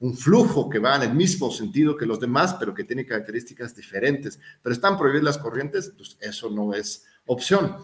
Un 0.00 0.16
flujo 0.16 0.68
que 0.68 0.78
va 0.78 0.96
en 0.96 1.02
el 1.02 1.14
mismo 1.14 1.50
sentido 1.50 1.96
que 1.96 2.06
los 2.06 2.20
demás, 2.20 2.54
pero 2.58 2.74
que 2.74 2.84
tiene 2.84 3.06
características 3.06 3.74
diferentes. 3.74 4.38
Pero 4.62 4.72
están 4.72 4.96
prohibidas 4.96 5.24
las 5.24 5.38
corrientes, 5.38 5.92
pues 5.96 6.16
eso 6.20 6.50
no 6.50 6.72
es 6.74 7.04
opción. 7.26 7.76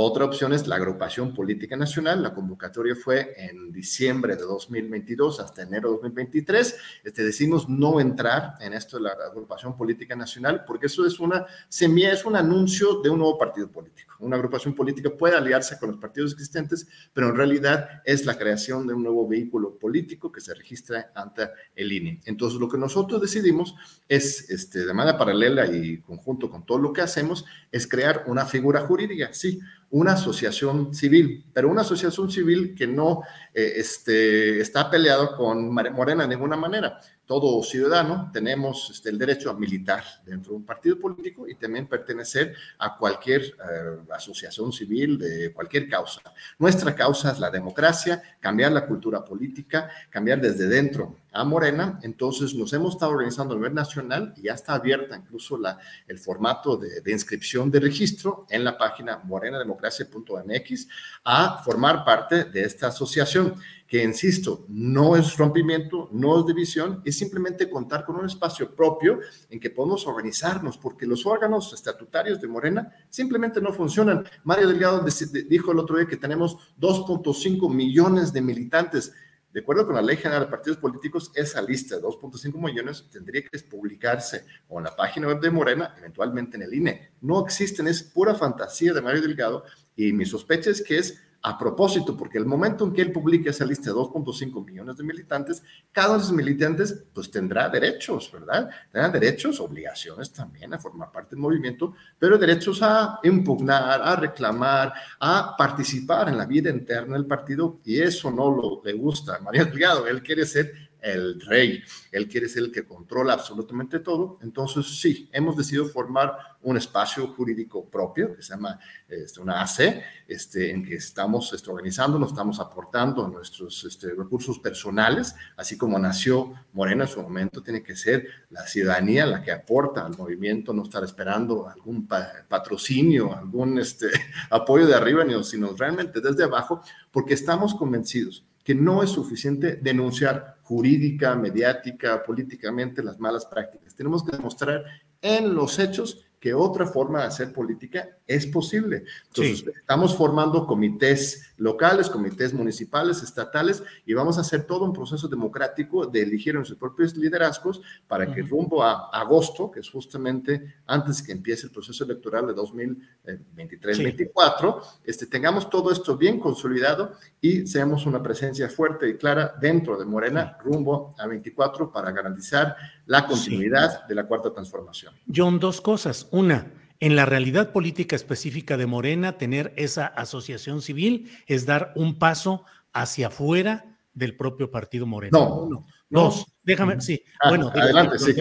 Otra 0.00 0.26
opción 0.26 0.52
es 0.52 0.68
la 0.68 0.76
agrupación 0.76 1.34
política 1.34 1.76
nacional. 1.76 2.22
La 2.22 2.32
convocatoria 2.32 2.94
fue 2.94 3.34
en 3.36 3.72
diciembre 3.72 4.36
de 4.36 4.42
2022 4.42 5.40
hasta 5.40 5.62
enero 5.62 5.88
de 5.88 5.94
2023. 5.94 6.76
Este, 7.02 7.24
decimos 7.24 7.68
no 7.68 7.98
entrar 7.98 8.54
en 8.60 8.74
esto 8.74 8.98
de 8.98 9.02
la 9.02 9.10
agrupación 9.28 9.76
política 9.76 10.14
nacional 10.14 10.62
porque 10.64 10.86
eso 10.86 11.04
es 11.04 11.18
una 11.18 11.46
semilla, 11.68 12.12
es 12.12 12.24
un 12.24 12.36
anuncio 12.36 13.00
de 13.02 13.10
un 13.10 13.18
nuevo 13.18 13.36
partido 13.36 13.72
político. 13.72 14.14
Una 14.20 14.36
agrupación 14.36 14.72
política 14.72 15.10
puede 15.10 15.36
aliarse 15.36 15.76
con 15.80 15.90
los 15.90 15.98
partidos 15.98 16.32
existentes, 16.32 16.86
pero 17.12 17.30
en 17.30 17.36
realidad 17.36 17.88
es 18.04 18.24
la 18.24 18.38
creación 18.38 18.86
de 18.86 18.94
un 18.94 19.02
nuevo 19.02 19.26
vehículo 19.26 19.78
político 19.78 20.30
que 20.30 20.40
se 20.40 20.54
registra 20.54 21.10
ante 21.12 21.48
el 21.74 21.90
INE. 21.90 22.20
Entonces, 22.24 22.60
lo 22.60 22.68
que 22.68 22.78
nosotros 22.78 23.20
decidimos 23.20 23.74
es, 24.08 24.48
este, 24.48 24.86
de 24.86 24.94
manera 24.94 25.18
paralela 25.18 25.66
y 25.66 25.98
conjunto 25.98 26.50
con 26.50 26.64
todo 26.64 26.78
lo 26.78 26.92
que 26.92 27.00
hacemos, 27.00 27.44
es 27.72 27.88
crear 27.88 28.24
una 28.26 28.44
figura 28.44 28.80
jurídica, 28.80 29.32
sí, 29.32 29.60
una 29.90 30.12
asociación 30.12 30.94
civil, 30.94 31.44
pero 31.52 31.70
una 31.70 31.80
asociación 31.80 32.30
civil 32.30 32.74
que 32.74 32.86
no 32.86 33.22
eh, 33.54 33.74
este, 33.76 34.60
está 34.60 34.90
peleado 34.90 35.34
con 35.36 35.72
Morena 35.72 36.24
de 36.24 36.28
ninguna 36.28 36.56
manera. 36.56 37.00
Todo 37.24 37.62
ciudadano 37.62 38.30
tenemos 38.32 38.90
este, 38.90 39.10
el 39.10 39.18
derecho 39.18 39.50
a 39.50 39.54
militar 39.54 40.02
dentro 40.24 40.52
de 40.52 40.56
un 40.58 40.64
partido 40.64 40.98
político 40.98 41.48
y 41.48 41.54
también 41.54 41.86
pertenecer 41.86 42.54
a 42.78 42.96
cualquier 42.96 43.42
eh, 43.42 44.12
asociación 44.14 44.72
civil 44.72 45.18
de 45.18 45.52
cualquier 45.52 45.88
causa. 45.88 46.20
Nuestra 46.58 46.94
causa 46.94 47.32
es 47.32 47.38
la 47.38 47.50
democracia, 47.50 48.22
cambiar 48.40 48.72
la 48.72 48.86
cultura 48.86 49.24
política, 49.24 49.90
cambiar 50.10 50.40
desde 50.40 50.66
dentro 50.68 51.16
a 51.32 51.44
Morena. 51.44 51.98
Entonces 52.02 52.54
nos 52.54 52.72
hemos 52.72 52.94
estado 52.94 53.12
organizando 53.12 53.54
a 53.54 53.56
nivel 53.56 53.74
nacional 53.74 54.34
y 54.36 54.42
ya 54.42 54.54
está 54.54 54.74
abierta 54.74 55.16
incluso 55.16 55.58
el 56.06 56.18
formato 56.18 56.76
de, 56.76 57.00
de 57.00 57.12
inscripción 57.12 57.70
de 57.70 57.80
registro 57.80 58.46
en 58.50 58.64
la 58.64 58.76
página 58.76 59.18
morenademocracia.mx 59.24 60.88
a 61.24 61.62
formar 61.62 62.04
parte 62.04 62.44
de 62.44 62.62
esta 62.62 62.88
asociación 62.88 63.54
que, 63.88 64.04
insisto, 64.04 64.66
no 64.68 65.16
es 65.16 65.38
rompimiento, 65.38 66.10
no 66.12 66.38
es 66.38 66.46
división, 66.46 67.00
es 67.06 67.16
simplemente 67.16 67.70
contar 67.70 68.04
con 68.04 68.16
un 68.16 68.26
espacio 68.26 68.74
propio 68.74 69.20
en 69.48 69.58
que 69.58 69.70
podemos 69.70 70.06
organizarnos, 70.06 70.76
porque 70.76 71.06
los 71.06 71.24
órganos 71.24 71.72
estatutarios 71.72 72.38
de 72.38 72.48
Morena 72.48 72.92
simplemente 73.08 73.62
no 73.62 73.72
funcionan. 73.72 74.24
Mario 74.44 74.68
Delgado 74.68 75.04
dijo 75.48 75.72
el 75.72 75.78
otro 75.78 75.96
día 75.96 76.06
que 76.06 76.18
tenemos 76.18 76.58
2.5 76.78 77.74
millones 77.74 78.30
de 78.30 78.42
militantes. 78.42 79.14
De 79.52 79.60
acuerdo 79.60 79.86
con 79.86 79.94
la 79.94 80.02
Ley 80.02 80.16
General 80.16 80.44
de 80.44 80.50
Partidos 80.50 80.78
Políticos, 80.78 81.32
esa 81.34 81.62
lista 81.62 81.96
de 81.96 82.02
2.5 82.02 82.52
millones 82.62 83.08
tendría 83.10 83.42
que 83.42 83.58
publicarse 83.60 84.44
o 84.68 84.78
en 84.78 84.84
la 84.84 84.94
página 84.94 85.26
web 85.26 85.40
de 85.40 85.50
Morena, 85.50 85.94
eventualmente 85.98 86.56
en 86.56 86.64
el 86.64 86.74
INE. 86.74 87.12
No 87.22 87.44
existen, 87.44 87.88
es 87.88 88.02
pura 88.02 88.34
fantasía 88.34 88.92
de 88.92 89.00
Mario 89.00 89.22
Delgado 89.22 89.64
y 89.96 90.12
mi 90.12 90.26
sospecha 90.26 90.70
es 90.70 90.82
que 90.82 90.98
es 90.98 91.18
a 91.40 91.56
propósito, 91.56 92.16
porque 92.16 92.38
el 92.38 92.46
momento 92.46 92.84
en 92.84 92.92
que 92.92 93.00
él 93.00 93.12
publique 93.12 93.50
esa 93.50 93.64
lista 93.64 93.90
de 93.90 93.96
2.5 93.96 94.64
millones 94.64 94.96
de 94.96 95.04
militantes, 95.04 95.62
cada 95.92 96.08
uno 96.08 96.18
de 96.18 96.24
esos 96.24 96.34
militantes 96.34 97.04
pues 97.12 97.30
tendrá 97.30 97.68
derechos, 97.68 98.30
¿verdad? 98.32 98.68
Tendrán 98.90 99.12
derechos, 99.12 99.60
obligaciones 99.60 100.32
también 100.32 100.74
a 100.74 100.78
formar 100.78 101.12
parte 101.12 101.36
del 101.36 101.40
movimiento, 101.40 101.94
pero 102.18 102.38
derechos 102.38 102.82
a 102.82 103.20
impugnar, 103.22 104.02
a 104.02 104.16
reclamar, 104.16 104.92
a 105.20 105.54
participar 105.56 106.28
en 106.28 106.38
la 106.38 106.46
vida 106.46 106.70
interna 106.70 107.14
del 107.14 107.26
partido 107.26 107.78
y 107.84 108.00
eso 108.00 108.30
no 108.30 108.50
lo 108.50 108.82
le 108.84 108.92
gusta 108.94 109.36
a 109.36 109.40
María 109.40 109.64
Delgado, 109.64 110.06
él 110.06 110.22
quiere 110.22 110.44
ser 110.44 110.87
el 111.00 111.40
rey, 111.40 111.82
él 112.12 112.28
quiere 112.28 112.48
ser 112.48 112.64
el 112.64 112.72
que 112.72 112.84
controla 112.84 113.34
absolutamente 113.34 114.00
todo. 114.00 114.38
Entonces, 114.42 115.00
sí, 115.00 115.28
hemos 115.32 115.56
decidido 115.56 115.86
formar 115.86 116.36
un 116.62 116.76
espacio 116.76 117.28
jurídico 117.28 117.88
propio 117.88 118.34
que 118.34 118.42
se 118.42 118.50
llama 118.54 118.78
este, 119.08 119.40
una 119.40 119.62
AC, 119.62 120.02
este, 120.26 120.70
en 120.70 120.84
que 120.84 120.96
estamos 120.96 121.52
este, 121.52 121.70
organizando, 121.70 122.18
nos 122.18 122.30
estamos 122.30 122.58
aportando 122.58 123.28
nuestros 123.28 123.84
este, 123.84 124.12
recursos 124.14 124.58
personales, 124.58 125.34
así 125.56 125.78
como 125.78 125.98
nació 125.98 126.52
Morena 126.72 127.04
en 127.04 127.10
su 127.10 127.22
momento, 127.22 127.62
tiene 127.62 127.82
que 127.82 127.94
ser 127.94 128.26
la 128.50 128.66
ciudadanía 128.66 129.26
la 129.26 129.42
que 129.42 129.52
aporta 129.52 130.04
al 130.04 130.16
movimiento, 130.16 130.72
no 130.72 130.82
estar 130.82 131.04
esperando 131.04 131.68
algún 131.68 132.06
patrocinio, 132.06 133.36
algún 133.36 133.78
este, 133.78 134.08
apoyo 134.50 134.86
de 134.86 134.94
arriba, 134.94 135.24
sino 135.42 135.74
realmente 135.76 136.20
desde 136.20 136.44
abajo, 136.44 136.82
porque 137.10 137.34
estamos 137.34 137.74
convencidos 137.74 138.47
que 138.68 138.74
no 138.74 139.02
es 139.02 139.08
suficiente 139.08 139.76
denunciar 139.76 140.58
jurídica, 140.60 141.34
mediática, 141.34 142.22
políticamente 142.22 143.02
las 143.02 143.18
malas 143.18 143.46
prácticas. 143.46 143.94
Tenemos 143.94 144.22
que 144.22 144.36
demostrar 144.36 144.84
en 145.22 145.54
los 145.54 145.78
hechos 145.78 146.27
que 146.40 146.54
otra 146.54 146.86
forma 146.86 147.20
de 147.20 147.26
hacer 147.26 147.52
política 147.52 148.08
es 148.26 148.46
posible. 148.46 149.04
Entonces, 149.28 149.64
estamos 149.80 150.16
formando 150.16 150.66
comités 150.66 151.52
locales, 151.56 152.08
comités 152.08 152.54
municipales, 152.54 153.22
estatales, 153.22 153.82
y 154.06 154.14
vamos 154.14 154.38
a 154.38 154.42
hacer 154.42 154.64
todo 154.64 154.84
un 154.84 154.92
proceso 154.92 155.26
democrático 155.26 156.06
de 156.06 156.22
elegir 156.22 156.54
a 156.54 156.58
nuestros 156.58 156.78
propios 156.78 157.16
liderazgos 157.16 157.82
para 158.06 158.32
que 158.32 158.42
rumbo 158.42 158.82
a 158.82 159.08
agosto, 159.12 159.70
que 159.70 159.80
es 159.80 159.90
justamente 159.90 160.76
antes 160.86 161.22
que 161.22 161.32
empiece 161.32 161.66
el 161.66 161.72
proceso 161.72 162.04
electoral 162.04 162.46
de 162.46 162.54
2023-2024, 162.54 164.82
este, 165.04 165.26
tengamos 165.26 165.68
todo 165.68 165.90
esto 165.90 166.16
bien 166.16 166.38
consolidado 166.38 167.14
y 167.40 167.66
seamos 167.66 168.06
una 168.06 168.22
presencia 168.22 168.68
fuerte 168.68 169.08
y 169.08 169.16
clara 169.16 169.54
dentro 169.60 169.98
de 169.98 170.04
Morena 170.04 170.56
rumbo 170.62 171.14
a 171.18 171.26
24 171.26 171.90
para 171.90 172.12
garantizar 172.12 172.76
la 173.08 173.26
continuidad 173.26 174.06
de 174.06 174.14
la 174.14 174.26
cuarta 174.26 174.52
transformación. 174.52 175.14
John, 175.34 175.58
dos 175.58 175.80
cosas. 175.80 176.28
Una, 176.30 176.70
en 177.00 177.16
la 177.16 177.24
realidad 177.24 177.72
política 177.72 178.14
específica 178.14 178.76
de 178.76 178.84
Morena, 178.84 179.38
tener 179.38 179.72
esa 179.76 180.06
asociación 180.06 180.82
civil 180.82 181.30
es 181.46 181.64
dar 181.64 181.92
un 181.96 182.18
paso 182.18 182.64
hacia 182.92 183.28
afuera 183.28 183.96
del 184.12 184.36
propio 184.36 184.70
partido 184.70 185.06
Morena. 185.06 185.38
No. 185.38 185.86
Dos, 186.10 186.46
déjame, 186.62 187.00
sí. 187.00 187.22
Ah, 187.40 187.48
bueno, 187.48 187.72
adelante, 187.74 188.18
sí. 188.18 188.34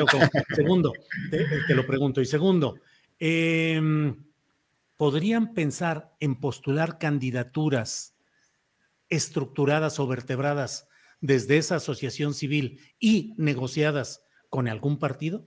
segundo, 0.53 0.91
te, 1.31 1.73
lo 1.73 1.87
pregunto. 1.87 2.19
Y 2.19 2.25
segundo, 2.25 2.75
em, 3.19 4.21
¿podrían 4.97 5.53
pensar 5.53 6.13
en 6.19 6.41
postular 6.41 6.97
candidaturas 6.97 8.15
estructuradas 9.07 9.97
o 10.01 10.07
vertebradas 10.07 10.89
desde 11.21 11.57
esa 11.57 11.75
asociación 11.77 12.33
civil 12.33 12.81
y 12.99 13.33
negociadas 13.37 14.26
con 14.49 14.67
algún 14.67 14.99
partido? 14.99 15.45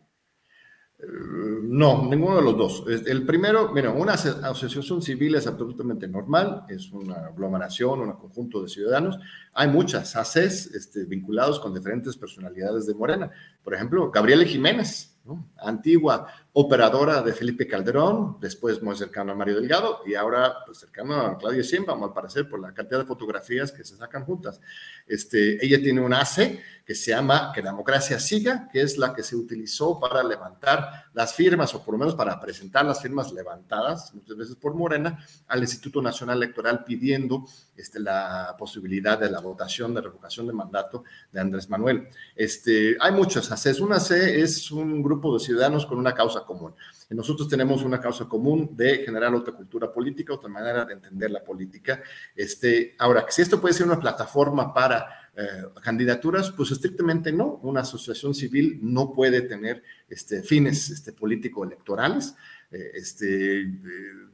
No, 1.62 2.06
ninguno 2.10 2.36
de 2.36 2.42
los 2.42 2.56
dos. 2.58 2.84
El 3.06 3.24
primero, 3.24 3.72
mira, 3.72 3.90
una 3.90 4.12
asociación 4.12 5.00
civil 5.00 5.34
es 5.34 5.46
absolutamente 5.46 6.06
normal, 6.06 6.64
es 6.68 6.92
una 6.92 7.26
aglomeración, 7.26 8.00
un 8.00 8.12
conjunto 8.12 8.62
de 8.62 8.68
ciudadanos. 8.68 9.18
Hay 9.54 9.68
muchas 9.68 10.14
ACES 10.14 10.74
este, 10.74 11.04
vinculados 11.04 11.58
con 11.58 11.72
diferentes 11.72 12.16
personalidades 12.16 12.86
de 12.86 12.94
Morena. 12.94 13.30
Por 13.62 13.74
ejemplo, 13.74 14.10
Gabriela 14.10 14.44
Jiménez, 14.44 15.18
antigua 15.56 16.26
operadora 16.52 17.22
de 17.22 17.32
Felipe 17.32 17.66
Calderón, 17.66 18.38
después 18.40 18.82
muy 18.82 18.96
cercano 18.96 19.32
a 19.32 19.34
Mario 19.36 19.60
Delgado 19.60 20.00
y 20.04 20.14
ahora 20.14 20.56
pues, 20.66 20.78
cercano 20.78 21.14
a 21.14 21.38
Claudia 21.38 21.62
Sheinbaum, 21.62 22.02
al 22.02 22.12
parecer, 22.12 22.48
por 22.48 22.60
la 22.60 22.74
cantidad 22.74 22.98
de 22.98 23.06
fotografías 23.06 23.70
que 23.70 23.84
se 23.84 23.96
sacan 23.96 24.24
juntas. 24.24 24.60
Este, 25.06 25.64
ella 25.64 25.80
tiene 25.80 26.00
un 26.00 26.12
ACE 26.12 26.60
que 26.84 26.96
se 26.96 27.12
llama 27.12 27.52
Que 27.54 27.62
la 27.62 27.70
democracia 27.70 28.18
siga, 28.18 28.68
que 28.72 28.82
es 28.82 28.98
la 28.98 29.14
que 29.14 29.22
se 29.22 29.36
utilizó 29.36 30.00
para 30.00 30.24
levantar 30.24 31.04
las 31.12 31.34
firmas, 31.34 31.72
o 31.74 31.84
por 31.84 31.94
lo 31.94 31.98
menos 31.98 32.16
para 32.16 32.40
presentar 32.40 32.84
las 32.84 33.00
firmas 33.00 33.32
levantadas, 33.32 34.12
muchas 34.12 34.36
veces 34.36 34.56
por 34.56 34.74
Morena, 34.74 35.24
al 35.46 35.60
Instituto 35.60 36.02
Nacional 36.02 36.38
Electoral 36.38 36.82
pidiendo 36.82 37.44
este, 37.76 38.00
la 38.00 38.56
posibilidad 38.58 39.16
de 39.16 39.30
la 39.30 39.38
votación 39.38 39.94
de 39.94 40.00
revocación 40.00 40.48
de 40.48 40.52
mandato 40.52 41.04
de 41.30 41.40
Andrés 41.40 41.68
Manuel. 41.70 42.08
Este, 42.34 42.96
hay 43.00 43.12
muchas 43.12 43.52
ACEs. 43.52 43.78
Una 43.78 43.96
AC 43.96 44.10
es 44.10 44.72
un 44.72 45.00
grupo 45.00 45.34
de 45.34 45.44
ciudadanos 45.44 45.86
con 45.86 45.96
una 45.96 46.12
causa 46.12 46.39
común. 46.44 46.74
Y 47.10 47.14
nosotros 47.14 47.48
tenemos 47.48 47.82
una 47.82 48.00
causa 48.00 48.26
común 48.26 48.70
de 48.76 48.98
generar 48.98 49.34
otra 49.34 49.54
cultura 49.54 49.92
política, 49.92 50.34
otra 50.34 50.48
manera 50.48 50.84
de 50.84 50.94
entender 50.94 51.30
la 51.30 51.42
política. 51.42 52.02
Este, 52.34 52.94
ahora, 52.98 53.26
si 53.28 53.42
esto 53.42 53.60
puede 53.60 53.74
ser 53.74 53.86
una 53.86 53.98
plataforma 53.98 54.72
para 54.72 55.30
eh, 55.36 55.62
candidaturas, 55.82 56.50
pues 56.50 56.70
estrictamente 56.70 57.32
no. 57.32 57.60
Una 57.62 57.80
asociación 57.80 58.34
civil 58.34 58.78
no 58.82 59.12
puede 59.12 59.42
tener 59.42 59.82
este, 60.08 60.42
fines 60.42 60.90
este, 60.90 61.12
político-electorales. 61.12 62.34
Eh, 62.70 62.90
este, 62.94 63.62
eh, 63.62 63.68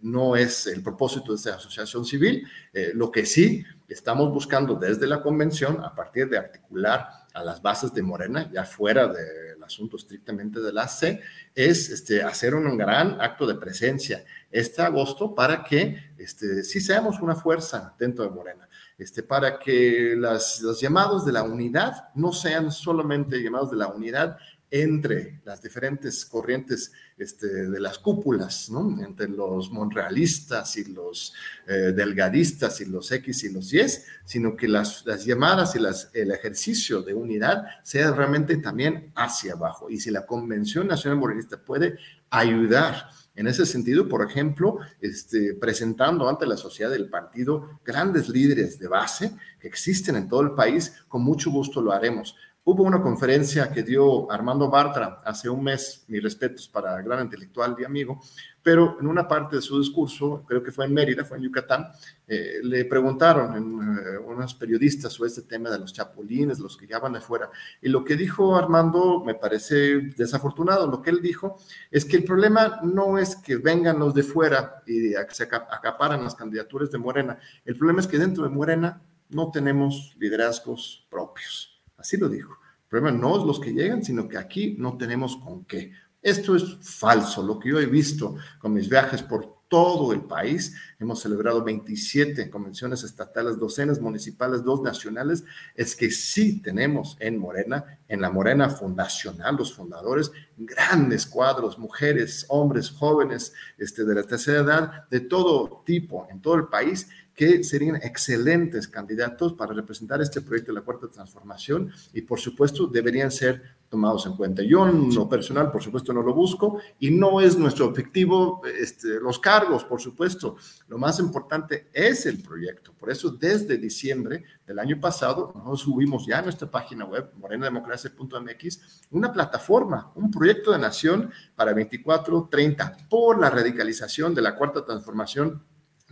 no 0.02 0.36
es 0.36 0.66
el 0.66 0.82
propósito 0.82 1.32
de 1.32 1.36
esta 1.36 1.54
asociación 1.56 2.04
civil. 2.04 2.46
lo 2.94 3.10
que 3.10 3.24
sí 3.24 3.64
estamos 3.88 4.32
buscando 4.32 4.74
desde 4.74 5.06
la 5.06 5.22
convención, 5.22 5.82
a 5.82 5.94
partir 5.94 6.28
de 6.28 6.38
articular 6.38 7.08
a 7.36 7.44
las 7.44 7.60
bases 7.60 7.92
de 7.92 8.02
Morena, 8.02 8.50
ya 8.50 8.64
fuera 8.64 9.06
del 9.08 9.62
asunto 9.62 9.98
estrictamente 9.98 10.58
de 10.60 10.72
la 10.72 10.88
C, 10.88 11.20
es 11.54 11.90
este, 11.90 12.22
hacer 12.22 12.54
un 12.54 12.78
gran 12.78 13.20
acto 13.20 13.46
de 13.46 13.56
presencia 13.56 14.24
este 14.50 14.80
agosto 14.80 15.34
para 15.34 15.62
que 15.62 16.12
este, 16.16 16.64
sí 16.64 16.80
seamos 16.80 17.20
una 17.20 17.34
fuerza 17.34 17.94
dentro 17.98 18.24
de 18.24 18.30
Morena 18.30 18.66
este, 18.98 19.22
para 19.22 19.58
que 19.58 20.14
las, 20.16 20.62
los 20.62 20.80
llamados 20.80 21.26
de 21.26 21.32
la 21.32 21.42
unidad 21.42 22.08
no 22.14 22.32
sean 22.32 22.72
solamente 22.72 23.42
llamados 23.42 23.70
de 23.70 23.76
la 23.76 23.88
unidad 23.88 24.38
entre 24.70 25.40
las 25.44 25.62
diferentes 25.62 26.24
corrientes 26.24 26.92
este, 27.16 27.46
de 27.46 27.80
las 27.80 27.98
cúpulas, 27.98 28.70
entre 29.00 29.28
los 29.28 29.70
monrealistas 29.70 30.76
y 30.76 30.92
los 30.92 31.32
eh, 31.66 31.92
delgadistas 31.94 32.80
y 32.80 32.86
los 32.86 33.10
X 33.12 33.44
y 33.44 33.52
los 33.52 33.72
Y, 33.72 33.80
sino 34.24 34.56
que 34.56 34.66
las, 34.68 35.04
llamadas 35.24 35.76
y 35.76 36.18
el 36.18 36.30
ejercicio 36.30 37.02
de 37.02 37.14
unidad 37.14 37.64
sea 37.82 38.10
realmente 38.10 38.56
también 38.56 39.12
hacia 39.14 39.52
abajo. 39.52 39.88
Y 39.88 40.00
si 40.00 40.10
la 40.10 40.26
Convención 40.26 40.88
Nacional 40.88 41.18
Morenista 41.18 41.56
puede 41.56 41.96
ayudar 42.30 43.08
en 43.36 43.46
ese 43.46 43.66
sentido, 43.66 44.08
por 44.08 44.28
ejemplo, 44.28 44.78
este, 45.00 45.54
presentando 45.54 46.28
ante 46.28 46.46
la 46.46 46.56
sociedad 46.56 46.90
del 46.90 47.08
partido 47.08 47.80
grandes 47.84 48.28
líderes 48.28 48.78
de 48.78 48.88
base 48.88 49.36
que 49.60 49.68
existen 49.68 50.16
en 50.16 50.28
todo 50.28 50.40
el 50.40 50.52
país, 50.52 50.92
con 51.06 51.22
mucho 51.22 51.50
gusto 51.50 51.80
lo 51.80 51.92
haremos. 51.92 52.34
Hubo 52.68 52.82
una 52.82 53.00
conferencia 53.00 53.70
que 53.70 53.84
dio 53.84 54.28
Armando 54.28 54.68
Bartra 54.68 55.20
hace 55.24 55.48
un 55.48 55.62
mes, 55.62 56.04
mis 56.08 56.20
respetos 56.20 56.66
para 56.66 57.00
gran 57.00 57.22
intelectual 57.22 57.76
y 57.78 57.84
amigo, 57.84 58.20
pero 58.60 58.96
en 58.98 59.06
una 59.06 59.28
parte 59.28 59.54
de 59.54 59.62
su 59.62 59.78
discurso, 59.78 60.42
creo 60.48 60.64
que 60.64 60.72
fue 60.72 60.86
en 60.86 60.92
Mérida, 60.92 61.24
fue 61.24 61.36
en 61.36 61.44
Yucatán, 61.44 61.86
eh, 62.26 62.58
le 62.64 62.84
preguntaron 62.86 63.56
en, 63.56 63.98
eh, 63.98 64.18
unos 64.18 64.56
periodistas 64.56 65.12
sobre 65.12 65.28
este 65.28 65.42
tema 65.42 65.70
de 65.70 65.78
los 65.78 65.92
chapulines, 65.92 66.58
los 66.58 66.76
que 66.76 66.88
ya 66.88 66.98
van 66.98 67.12
de 67.12 67.20
fuera, 67.20 67.48
y 67.80 67.88
lo 67.88 68.02
que 68.02 68.16
dijo 68.16 68.56
Armando 68.56 69.22
me 69.24 69.36
parece 69.36 70.00
desafortunado. 70.16 70.88
Lo 70.88 71.00
que 71.00 71.10
él 71.10 71.22
dijo 71.22 71.58
es 71.88 72.04
que 72.04 72.16
el 72.16 72.24
problema 72.24 72.80
no 72.82 73.16
es 73.16 73.36
que 73.36 73.58
vengan 73.58 74.00
los 74.00 74.12
de 74.12 74.24
fuera 74.24 74.82
y 74.88 75.12
se 75.30 75.44
acaparan 75.44 76.24
las 76.24 76.34
candidaturas 76.34 76.90
de 76.90 76.98
Morena, 76.98 77.38
el 77.64 77.76
problema 77.76 78.00
es 78.00 78.08
que 78.08 78.18
dentro 78.18 78.42
de 78.42 78.50
Morena 78.50 79.00
no 79.28 79.52
tenemos 79.52 80.16
liderazgos 80.18 81.06
propios. 81.08 81.75
Así 82.06 82.18
lo 82.18 82.28
dijo. 82.28 82.52
El 82.84 82.88
problema 82.88 83.18
no 83.18 83.36
es 83.36 83.44
los 83.44 83.58
que 83.58 83.72
llegan, 83.72 84.04
sino 84.04 84.28
que 84.28 84.38
aquí 84.38 84.76
no 84.78 84.96
tenemos 84.96 85.38
con 85.38 85.64
qué. 85.64 85.90
Esto 86.22 86.54
es 86.54 86.76
falso. 86.80 87.42
Lo 87.42 87.58
que 87.58 87.70
yo 87.70 87.80
he 87.80 87.86
visto 87.86 88.36
con 88.60 88.72
mis 88.72 88.88
viajes 88.88 89.24
por 89.24 89.56
todo 89.66 90.12
el 90.12 90.20
país, 90.20 90.72
hemos 91.00 91.20
celebrado 91.20 91.64
27 91.64 92.48
convenciones 92.48 93.02
estatales, 93.02 93.58
docenas 93.58 94.00
municipales, 94.00 94.62
dos 94.62 94.82
nacionales, 94.82 95.42
es 95.74 95.96
que 95.96 96.12
sí 96.12 96.62
tenemos 96.62 97.16
en 97.18 97.38
Morena, 97.38 97.98
en 98.06 98.20
la 98.20 98.30
Morena 98.30 98.70
fundacional, 98.70 99.56
los 99.56 99.74
fundadores, 99.74 100.30
grandes 100.56 101.26
cuadros, 101.26 101.76
mujeres, 101.76 102.46
hombres, 102.48 102.88
jóvenes, 102.88 103.52
este, 103.78 104.04
de 104.04 104.14
la 104.14 104.22
tercera 104.22 104.60
edad, 104.60 105.08
de 105.10 105.18
todo 105.18 105.82
tipo, 105.84 106.28
en 106.30 106.40
todo 106.40 106.54
el 106.54 106.68
país, 106.68 107.08
que 107.36 107.62
serían 107.62 107.96
excelentes 107.96 108.88
candidatos 108.88 109.52
para 109.52 109.74
representar 109.74 110.22
este 110.22 110.40
proyecto 110.40 110.72
de 110.72 110.78
la 110.78 110.84
Cuarta 110.84 111.08
Transformación 111.08 111.92
y 112.14 112.22
por 112.22 112.40
supuesto 112.40 112.86
deberían 112.86 113.30
ser 113.30 113.76
tomados 113.90 114.26
en 114.26 114.36
cuenta. 114.36 114.62
Yo 114.62 114.88
en 114.88 115.14
lo 115.14 115.28
personal, 115.28 115.70
por 115.70 115.82
supuesto, 115.82 116.14
no 116.14 116.22
lo 116.22 116.34
busco 116.34 116.80
y 116.98 117.10
no 117.10 117.40
es 117.40 117.56
nuestro 117.58 117.86
objetivo 117.86 118.62
este, 118.64 119.20
los 119.20 119.38
cargos, 119.38 119.84
por 119.84 120.00
supuesto. 120.00 120.56
Lo 120.88 120.96
más 120.98 121.20
importante 121.20 121.88
es 121.92 122.24
el 122.24 122.42
proyecto. 122.42 122.92
Por 122.98 123.10
eso, 123.10 123.30
desde 123.30 123.76
diciembre 123.76 124.44
del 124.66 124.78
año 124.78 124.98
pasado, 124.98 125.52
nosotros 125.54 125.82
subimos 125.82 126.26
ya 126.26 126.38
a 126.38 126.42
nuestra 126.42 126.70
página 126.70 127.04
web, 127.04 127.30
morenademocracia.mx, 127.36 129.04
una 129.10 129.30
plataforma, 129.30 130.10
un 130.14 130.30
proyecto 130.30 130.72
de 130.72 130.78
nación 130.78 131.30
para 131.54 131.72
24-30 131.72 133.08
por 133.08 133.38
la 133.38 133.50
radicalización 133.50 134.34
de 134.34 134.42
la 134.42 134.56
cuarta 134.56 134.84
transformación 134.84 135.62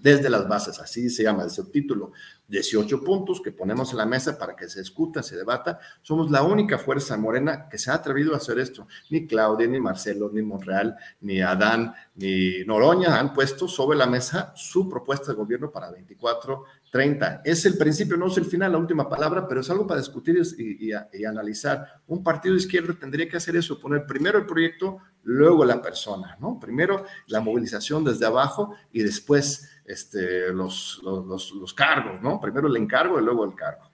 desde 0.04 0.28
las 0.28 0.46
bases, 0.46 0.78
así 0.80 1.08
se 1.08 1.22
llama 1.22 1.44
el 1.44 1.50
subtítulo, 1.50 2.12
18 2.48 3.02
puntos 3.02 3.40
que 3.40 3.52
ponemos 3.52 3.90
en 3.92 3.96
la 3.96 4.04
mesa 4.04 4.36
para 4.36 4.54
que 4.54 4.68
se 4.68 4.80
discuta, 4.80 5.22
se 5.22 5.34
debata. 5.34 5.80
Somos 6.02 6.30
la 6.30 6.42
única 6.42 6.76
fuerza 6.76 7.16
morena 7.16 7.70
que 7.70 7.78
se 7.78 7.90
ha 7.90 7.94
atrevido 7.94 8.34
a 8.34 8.36
hacer 8.36 8.58
esto. 8.58 8.86
Ni 9.08 9.26
Claudia, 9.26 9.66
ni 9.66 9.80
Marcelo, 9.80 10.28
ni 10.30 10.42
Monreal, 10.42 10.94
ni 11.22 11.40
Adán, 11.40 11.94
ni 12.16 12.62
Noroña 12.66 13.18
han 13.18 13.32
puesto 13.32 13.66
sobre 13.66 13.96
la 13.96 14.04
mesa 14.06 14.52
su 14.54 14.90
propuesta 14.90 15.32
de 15.32 15.38
gobierno 15.38 15.70
para 15.70 15.90
24, 15.90 16.64
30. 16.94 17.40
Es 17.44 17.66
el 17.66 17.76
principio, 17.76 18.16
no 18.16 18.28
es 18.28 18.38
el 18.38 18.44
final, 18.44 18.70
la 18.70 18.78
última 18.78 19.08
palabra, 19.08 19.48
pero 19.48 19.62
es 19.62 19.68
algo 19.68 19.84
para 19.84 19.98
discutir 19.98 20.40
y, 20.56 20.90
y 21.12 21.24
analizar. 21.24 22.00
Un 22.06 22.22
partido 22.22 22.54
de 22.54 22.60
izquierda 22.60 22.94
tendría 22.96 23.28
que 23.28 23.36
hacer 23.36 23.56
eso, 23.56 23.80
poner 23.80 24.06
primero 24.06 24.38
el 24.38 24.46
proyecto, 24.46 24.98
luego 25.24 25.64
la 25.64 25.82
persona, 25.82 26.36
¿no? 26.38 26.60
Primero 26.60 27.04
la 27.26 27.40
movilización 27.40 28.04
desde 28.04 28.26
abajo 28.26 28.76
y 28.92 29.02
después 29.02 29.68
este, 29.84 30.52
los, 30.52 31.02
los, 31.02 31.74
cargos, 31.74 32.22
¿no? 32.22 32.40
Primero 32.40 32.68
el 32.68 32.76
encargo 32.76 33.18
y 33.20 33.24
luego 33.24 33.44
el 33.44 33.56
cargo. 33.56 33.90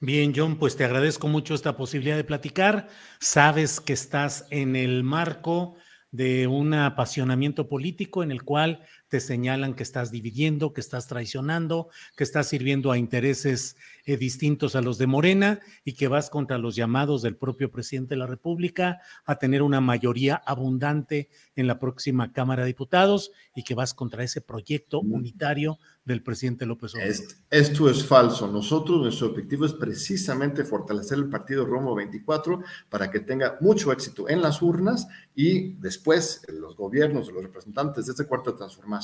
Bien, 0.00 0.32
John, 0.34 0.56
pues 0.56 0.76
te 0.76 0.86
agradezco 0.86 1.28
mucho 1.28 1.52
esta 1.52 1.76
posibilidad 1.76 2.16
de 2.16 2.24
platicar. 2.24 2.88
Sabes 3.20 3.82
que 3.82 3.92
estás 3.92 4.46
en 4.48 4.76
el 4.76 5.04
marco 5.04 5.76
de 6.10 6.46
un 6.46 6.72
apasionamiento 6.72 7.68
político 7.68 8.22
en 8.22 8.30
el 8.30 8.44
cual 8.44 8.82
te 9.08 9.20
señalan 9.20 9.74
que 9.74 9.82
estás 9.82 10.10
dividiendo, 10.10 10.72
que 10.72 10.80
estás 10.80 11.06
traicionando, 11.06 11.88
que 12.16 12.24
estás 12.24 12.48
sirviendo 12.48 12.92
a 12.92 12.98
intereses 12.98 13.76
eh, 14.04 14.16
distintos 14.16 14.76
a 14.76 14.82
los 14.82 14.98
de 14.98 15.06
Morena 15.06 15.60
y 15.84 15.94
que 15.94 16.08
vas 16.08 16.30
contra 16.30 16.58
los 16.58 16.76
llamados 16.76 17.22
del 17.22 17.36
propio 17.36 17.70
presidente 17.70 18.14
de 18.14 18.18
la 18.18 18.26
República 18.26 19.00
a 19.24 19.36
tener 19.36 19.62
una 19.62 19.80
mayoría 19.80 20.36
abundante 20.46 21.28
en 21.56 21.66
la 21.66 21.78
próxima 21.78 22.32
Cámara 22.32 22.62
de 22.62 22.68
Diputados 22.68 23.32
y 23.54 23.62
que 23.62 23.74
vas 23.74 23.94
contra 23.94 24.22
ese 24.22 24.40
proyecto 24.40 25.00
unitario 25.00 25.78
del 26.04 26.22
presidente 26.22 26.64
López 26.64 26.94
Obrador. 26.94 27.14
Esto, 27.50 27.90
es 27.90 28.04
falso. 28.04 28.48
Nosotros, 28.48 29.00
nuestro 29.02 29.28
objetivo 29.28 29.66
es 29.66 29.74
precisamente 29.74 30.64
fortalecer 30.64 31.18
el 31.18 31.28
partido 31.28 31.66
Romo 31.66 31.94
24 31.94 32.62
para 32.88 33.10
que 33.10 33.20
tenga 33.20 33.58
mucho 33.60 33.92
éxito 33.92 34.28
en 34.28 34.40
las 34.40 34.62
urnas 34.62 35.06
y 35.34 35.74
después 35.74 36.46
los 36.48 36.76
gobiernos, 36.76 37.30
los 37.30 37.42
representantes 37.42 38.06
de 38.06 38.12
esta 38.12 38.26
cuarta 38.26 38.54
transformación 38.54 38.97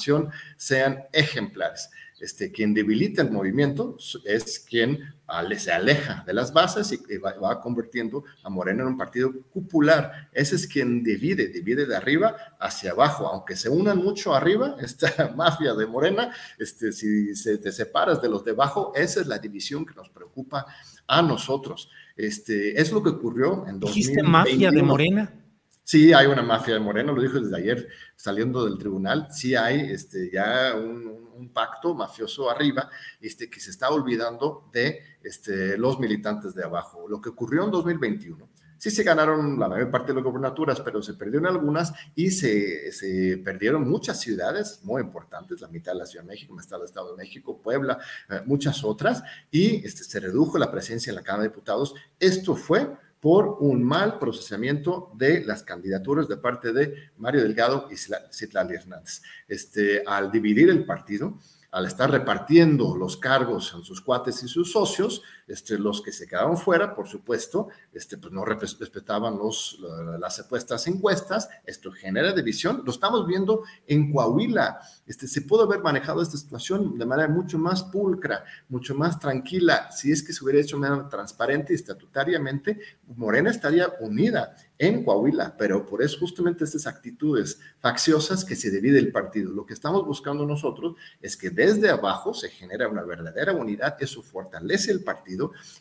sean 0.57 1.05
ejemplares. 1.13 1.91
Este, 2.21 2.53
quien 2.53 2.73
debilita 2.73 3.23
el 3.23 3.31
movimiento 3.31 3.97
es 4.25 4.61
quien 4.61 5.15
se 5.59 5.73
aleja 5.73 6.23
de 6.27 6.33
las 6.33 6.53
bases 6.53 6.93
y 6.93 7.17
va, 7.19 7.61
convirtiendo 7.61 8.25
a 8.43 8.49
Morena 8.49 8.83
en 8.83 8.89
un 8.89 8.97
partido 8.97 9.33
cupular. 9.53 10.31
Ese 10.33 10.57
es 10.57 10.67
quien 10.67 11.03
divide, 11.03 11.49
divide 11.49 11.87
de 11.87 11.97
arriba 11.97 12.37
hacia 12.61 12.93
abajo, 12.93 13.27
aunque 13.27 13.57
se 13.57 13.69
unan 13.69 13.99
mucho 13.99 14.35
arriba, 14.35 14.77
esta 14.81 15.33
mafia 15.37 15.75
de 15.75 15.87
Morena, 15.87 16.33
este, 16.59 16.93
si 16.93 17.35
se, 17.35 17.59
te 17.59 17.73
separas 17.73 18.23
de 18.23 18.29
los 18.29 18.45
de 18.45 18.53
abajo, 18.53 18.93
esa 18.95 19.21
es 19.21 19.27
la 19.27 19.39
división 19.39 19.85
que 19.85 19.95
nos 19.95 20.09
preocupa 20.09 20.67
a 21.07 21.21
nosotros. 21.21 21.91
Este, 22.17 22.81
es 22.81 22.93
lo 22.93 23.03
que 23.03 23.11
ocurrió 23.11 23.67
en 23.67 23.81
2021. 23.81 23.93
¿Dijiste 23.93 24.23
mafia 24.23 24.71
de 24.71 24.83
Morena? 24.83 25.44
Sí, 25.87 26.15
hay 26.15 26.27
una 26.27 26.43
mafia 26.43 26.73
de 26.73 26.81
Morena, 26.81 27.13
lo 27.13 27.21
dijo 27.21 27.39
desde 27.39 27.57
ayer 27.59 27.89
saliendo 28.17 28.65
del 28.65 28.79
tribunal, 28.79 29.29
sí 29.31 29.55
hay 29.55 29.81
este, 29.81 30.31
ya 30.33 30.75
un, 30.75 31.13
pacto 31.53 31.95
mafioso 31.95 32.51
arriba 32.51 32.89
este, 33.21 33.51
que 33.51 33.61
se 33.61 33.71
está 33.71 33.91
olvidando 33.91 34.71
de 34.73 34.99
este, 35.23 35.77
los 35.77 36.01
militantes 36.01 36.55
de 36.55 36.65
abajo. 36.65 37.07
Lo 37.07 37.21
que 37.21 37.29
ocurrió 37.29 37.65
en 37.65 37.71
2021, 37.71 38.49
sí 38.79 38.91
se 38.91 39.03
ganaron 39.03 39.61
la 39.61 39.69
mayor 39.69 39.91
parte 39.91 40.09
de 40.09 40.15
las 40.15 40.25
gobernaturas, 40.25 40.81
pero 40.81 41.03
se 41.03 41.15
perdieron 41.15 41.47
algunas 41.47 41.93
y 42.15 42.31
se, 42.31 42.91
se, 42.93 43.39
perdieron 43.45 43.89
muchas 43.89 44.21
ciudades 44.21 44.81
muy 44.85 45.03
importantes, 45.03 45.61
la 45.61 45.69
mitad 45.69 45.93
de 45.93 45.99
la 45.99 46.07
Ciudad 46.07 46.25
de 46.25 46.31
México, 46.31 46.59
está 46.59 46.77
el 46.77 46.85
Estado 46.85 47.15
de 47.15 47.23
México, 47.23 47.61
Puebla, 47.61 47.99
eh, 48.31 48.41
muchas 48.47 48.83
otras, 48.85 49.23
y 49.51 49.85
este, 49.85 50.03
se 50.03 50.19
redujo 50.19 50.57
la 50.57 50.71
presencia 50.71 51.11
en 51.11 51.17
la 51.17 51.23
Cámara 51.23 51.43
de 51.43 51.51
Diputados. 51.51 51.95
Esto 52.19 52.57
fue 52.57 52.89
por 53.25 53.57
un 53.61 53.83
mal 53.83 54.19
procesamiento 54.19 55.11
de 55.15 55.43
las 55.47 55.63
candidaturas 55.63 56.29
de 56.29 56.37
parte 56.37 56.75
de 56.75 57.09
Mario 57.17 57.41
Delgado 57.41 57.89
y 57.91 57.97
Citlali 57.97 58.75
Hernández. 58.75 59.23
Este, 59.49 60.03
al 60.07 60.31
dividir 60.31 60.69
el 60.69 60.85
partido, 60.85 61.39
al 61.71 61.87
estar 61.87 62.11
repartiendo 62.11 62.95
los 62.95 63.17
cargos 63.17 63.73
en 63.75 63.83
sus 63.83 64.03
cuates 64.03 64.43
y 64.43 64.47
sus 64.47 64.71
socios, 64.71 65.23
este, 65.47 65.79
los 65.79 66.03
que 66.03 66.13
se 66.13 66.27
quedaron 66.27 66.57
fuera, 66.57 66.95
por 66.95 67.09
supuesto, 67.09 67.69
este, 67.93 68.19
pues 68.19 68.33
no 68.33 68.45
respetaban 68.45 69.37
los, 69.37 69.79
las 70.19 70.37
supuestas 70.37 70.87
encuestas, 70.87 71.49
esto 71.65 71.93
genera 71.93 72.33
división, 72.33 72.83
lo 72.85 72.91
estamos 72.91 73.27
viendo 73.27 73.63
en 73.87 74.13
Coahuila, 74.13 74.81
este, 75.07 75.27
se 75.27 75.43
pudo 75.43 75.65
haber 75.65 75.81
manejado 75.81 76.23
esta 76.23 76.37
situación 76.37 76.99
de 76.99 77.07
manera 77.07 77.29
mucho 77.29 77.59
más 77.59 77.83
pulcra, 77.83 78.45
mucho 78.69 78.95
más 78.95 79.19
tranquila, 79.19 79.91
si 79.91 80.13
es 80.13 80.23
que 80.23 80.33
se 80.33 80.43
hubiera 80.43 80.61
hecho 80.61 80.77
de 80.77 80.89
manera 80.89 81.09
transparente 81.09 81.73
y 81.73 81.77
estatutariamente, 81.77 82.81
Morena 83.17 83.51
estaría 83.51 83.93
unida 84.01 84.55
en 84.79 85.05
Coahuila, 85.05 85.57
pero 85.57 85.87
por 85.87 86.03
eso 86.03 86.19
justamente 86.19 86.65
estas 86.65 86.87
actitudes 86.87 87.61
facciosas 87.79 88.45
que 88.45 88.57
se 88.57 88.71
divide 88.71 88.99
el 88.99 89.13
partido. 89.13 89.53
Lo 89.53 89.65
que 89.65 89.75
estamos 89.75 90.05
buscando 90.05 90.45
nosotros 90.45 90.97
es 91.21 91.37
que 91.37 91.51
desde 91.51 91.91
abajo 91.91 92.35
se 92.35 92.49
genera 92.49 92.89
una 92.89 93.03
verdadera 93.03 93.53
unidad, 93.53 93.97
eso 94.01 94.23
fortalece 94.23 94.91
el 94.91 95.05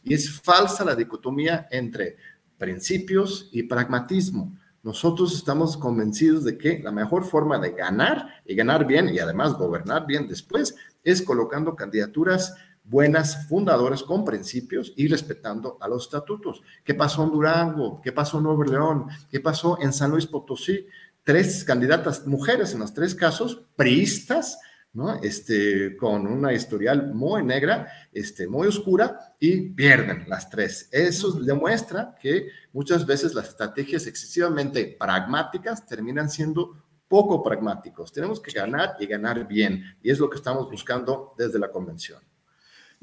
y 0.03 0.13
es 0.13 0.41
falsa 0.41 0.85
la 0.85 0.95
dicotomía 0.95 1.67
entre 1.71 2.17
principios 2.57 3.49
y 3.51 3.63
pragmatismo. 3.63 4.55
Nosotros 4.83 5.33
estamos 5.33 5.77
convencidos 5.77 6.43
de 6.43 6.57
que 6.57 6.79
la 6.79 6.91
mejor 6.91 7.23
forma 7.23 7.57
de 7.57 7.71
ganar 7.71 8.27
y 8.45 8.53
ganar 8.53 8.85
bien 8.85 9.09
y 9.09 9.19
además 9.19 9.53
gobernar 9.53 10.05
bien 10.05 10.27
después 10.27 10.75
es 11.03 11.21
colocando 11.21 11.75
candidaturas 11.75 12.53
buenas 12.83 13.47
fundadoras 13.47 14.03
con 14.03 14.25
principios 14.25 14.93
y 14.95 15.07
respetando 15.07 15.77
a 15.79 15.87
los 15.87 16.03
estatutos. 16.03 16.61
¿Qué 16.83 16.93
pasó 16.93 17.23
en 17.23 17.31
Durango? 17.31 18.01
¿Qué 18.01 18.11
pasó 18.11 18.37
en 18.37 18.43
Nuevo 18.43 18.63
León? 18.63 19.07
¿Qué 19.31 19.39
pasó 19.39 19.77
en 19.81 19.93
San 19.93 20.11
Luis 20.11 20.27
Potosí? 20.27 20.85
Tres 21.23 21.63
candidatas 21.63 22.27
mujeres 22.27 22.73
en 22.73 22.81
los 22.81 22.93
tres 22.93 23.15
casos, 23.15 23.63
priistas, 23.77 24.59
¿no? 24.93 25.15
Este, 25.21 25.97
con 25.97 26.27
una 26.27 26.53
historial 26.53 27.13
muy 27.13 27.43
negra, 27.43 27.87
este, 28.11 28.47
muy 28.47 28.67
oscura, 28.67 29.35
y 29.39 29.69
pierden 29.69 30.25
las 30.27 30.49
tres. 30.49 30.87
Eso 30.91 31.31
demuestra 31.31 32.15
que 32.21 32.47
muchas 32.71 33.05
veces 33.05 33.33
las 33.33 33.49
estrategias 33.49 34.07
excesivamente 34.07 34.95
pragmáticas 34.99 35.85
terminan 35.85 36.29
siendo 36.29 36.77
poco 37.07 37.43
pragmáticos. 37.43 38.11
Tenemos 38.11 38.39
que 38.39 38.51
ganar 38.51 38.95
y 38.99 39.05
ganar 39.07 39.47
bien, 39.47 39.83
y 40.01 40.11
es 40.11 40.19
lo 40.19 40.29
que 40.29 40.37
estamos 40.37 40.69
buscando 40.69 41.33
desde 41.37 41.59
la 41.59 41.69
convención. 41.69 42.21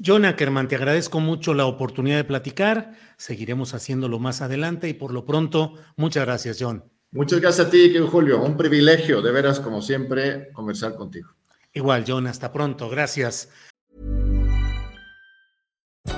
John 0.03 0.25
Ackerman, 0.25 0.67
te 0.67 0.75
agradezco 0.75 1.19
mucho 1.19 1.53
la 1.53 1.65
oportunidad 1.65 2.17
de 2.17 2.23
platicar. 2.23 2.93
Seguiremos 3.17 3.75
haciéndolo 3.75 4.17
más 4.17 4.41
adelante 4.41 4.89
y 4.89 4.93
por 4.93 5.13
lo 5.13 5.25
pronto, 5.25 5.75
muchas 5.95 6.25
gracias, 6.25 6.57
John. 6.59 6.83
Muchas 7.11 7.39
gracias 7.39 7.67
a 7.67 7.69
ti, 7.69 7.93
Julio. 8.09 8.41
Un 8.41 8.57
privilegio, 8.57 9.21
de 9.21 9.31
veras, 9.31 9.59
como 9.59 9.81
siempre, 9.81 10.51
conversar 10.53 10.95
contigo. 10.95 11.29
Igual, 11.73 12.03
John, 12.07 12.27
hasta 12.27 12.51
pronto. 12.51 12.89
Gracias. 12.89 13.49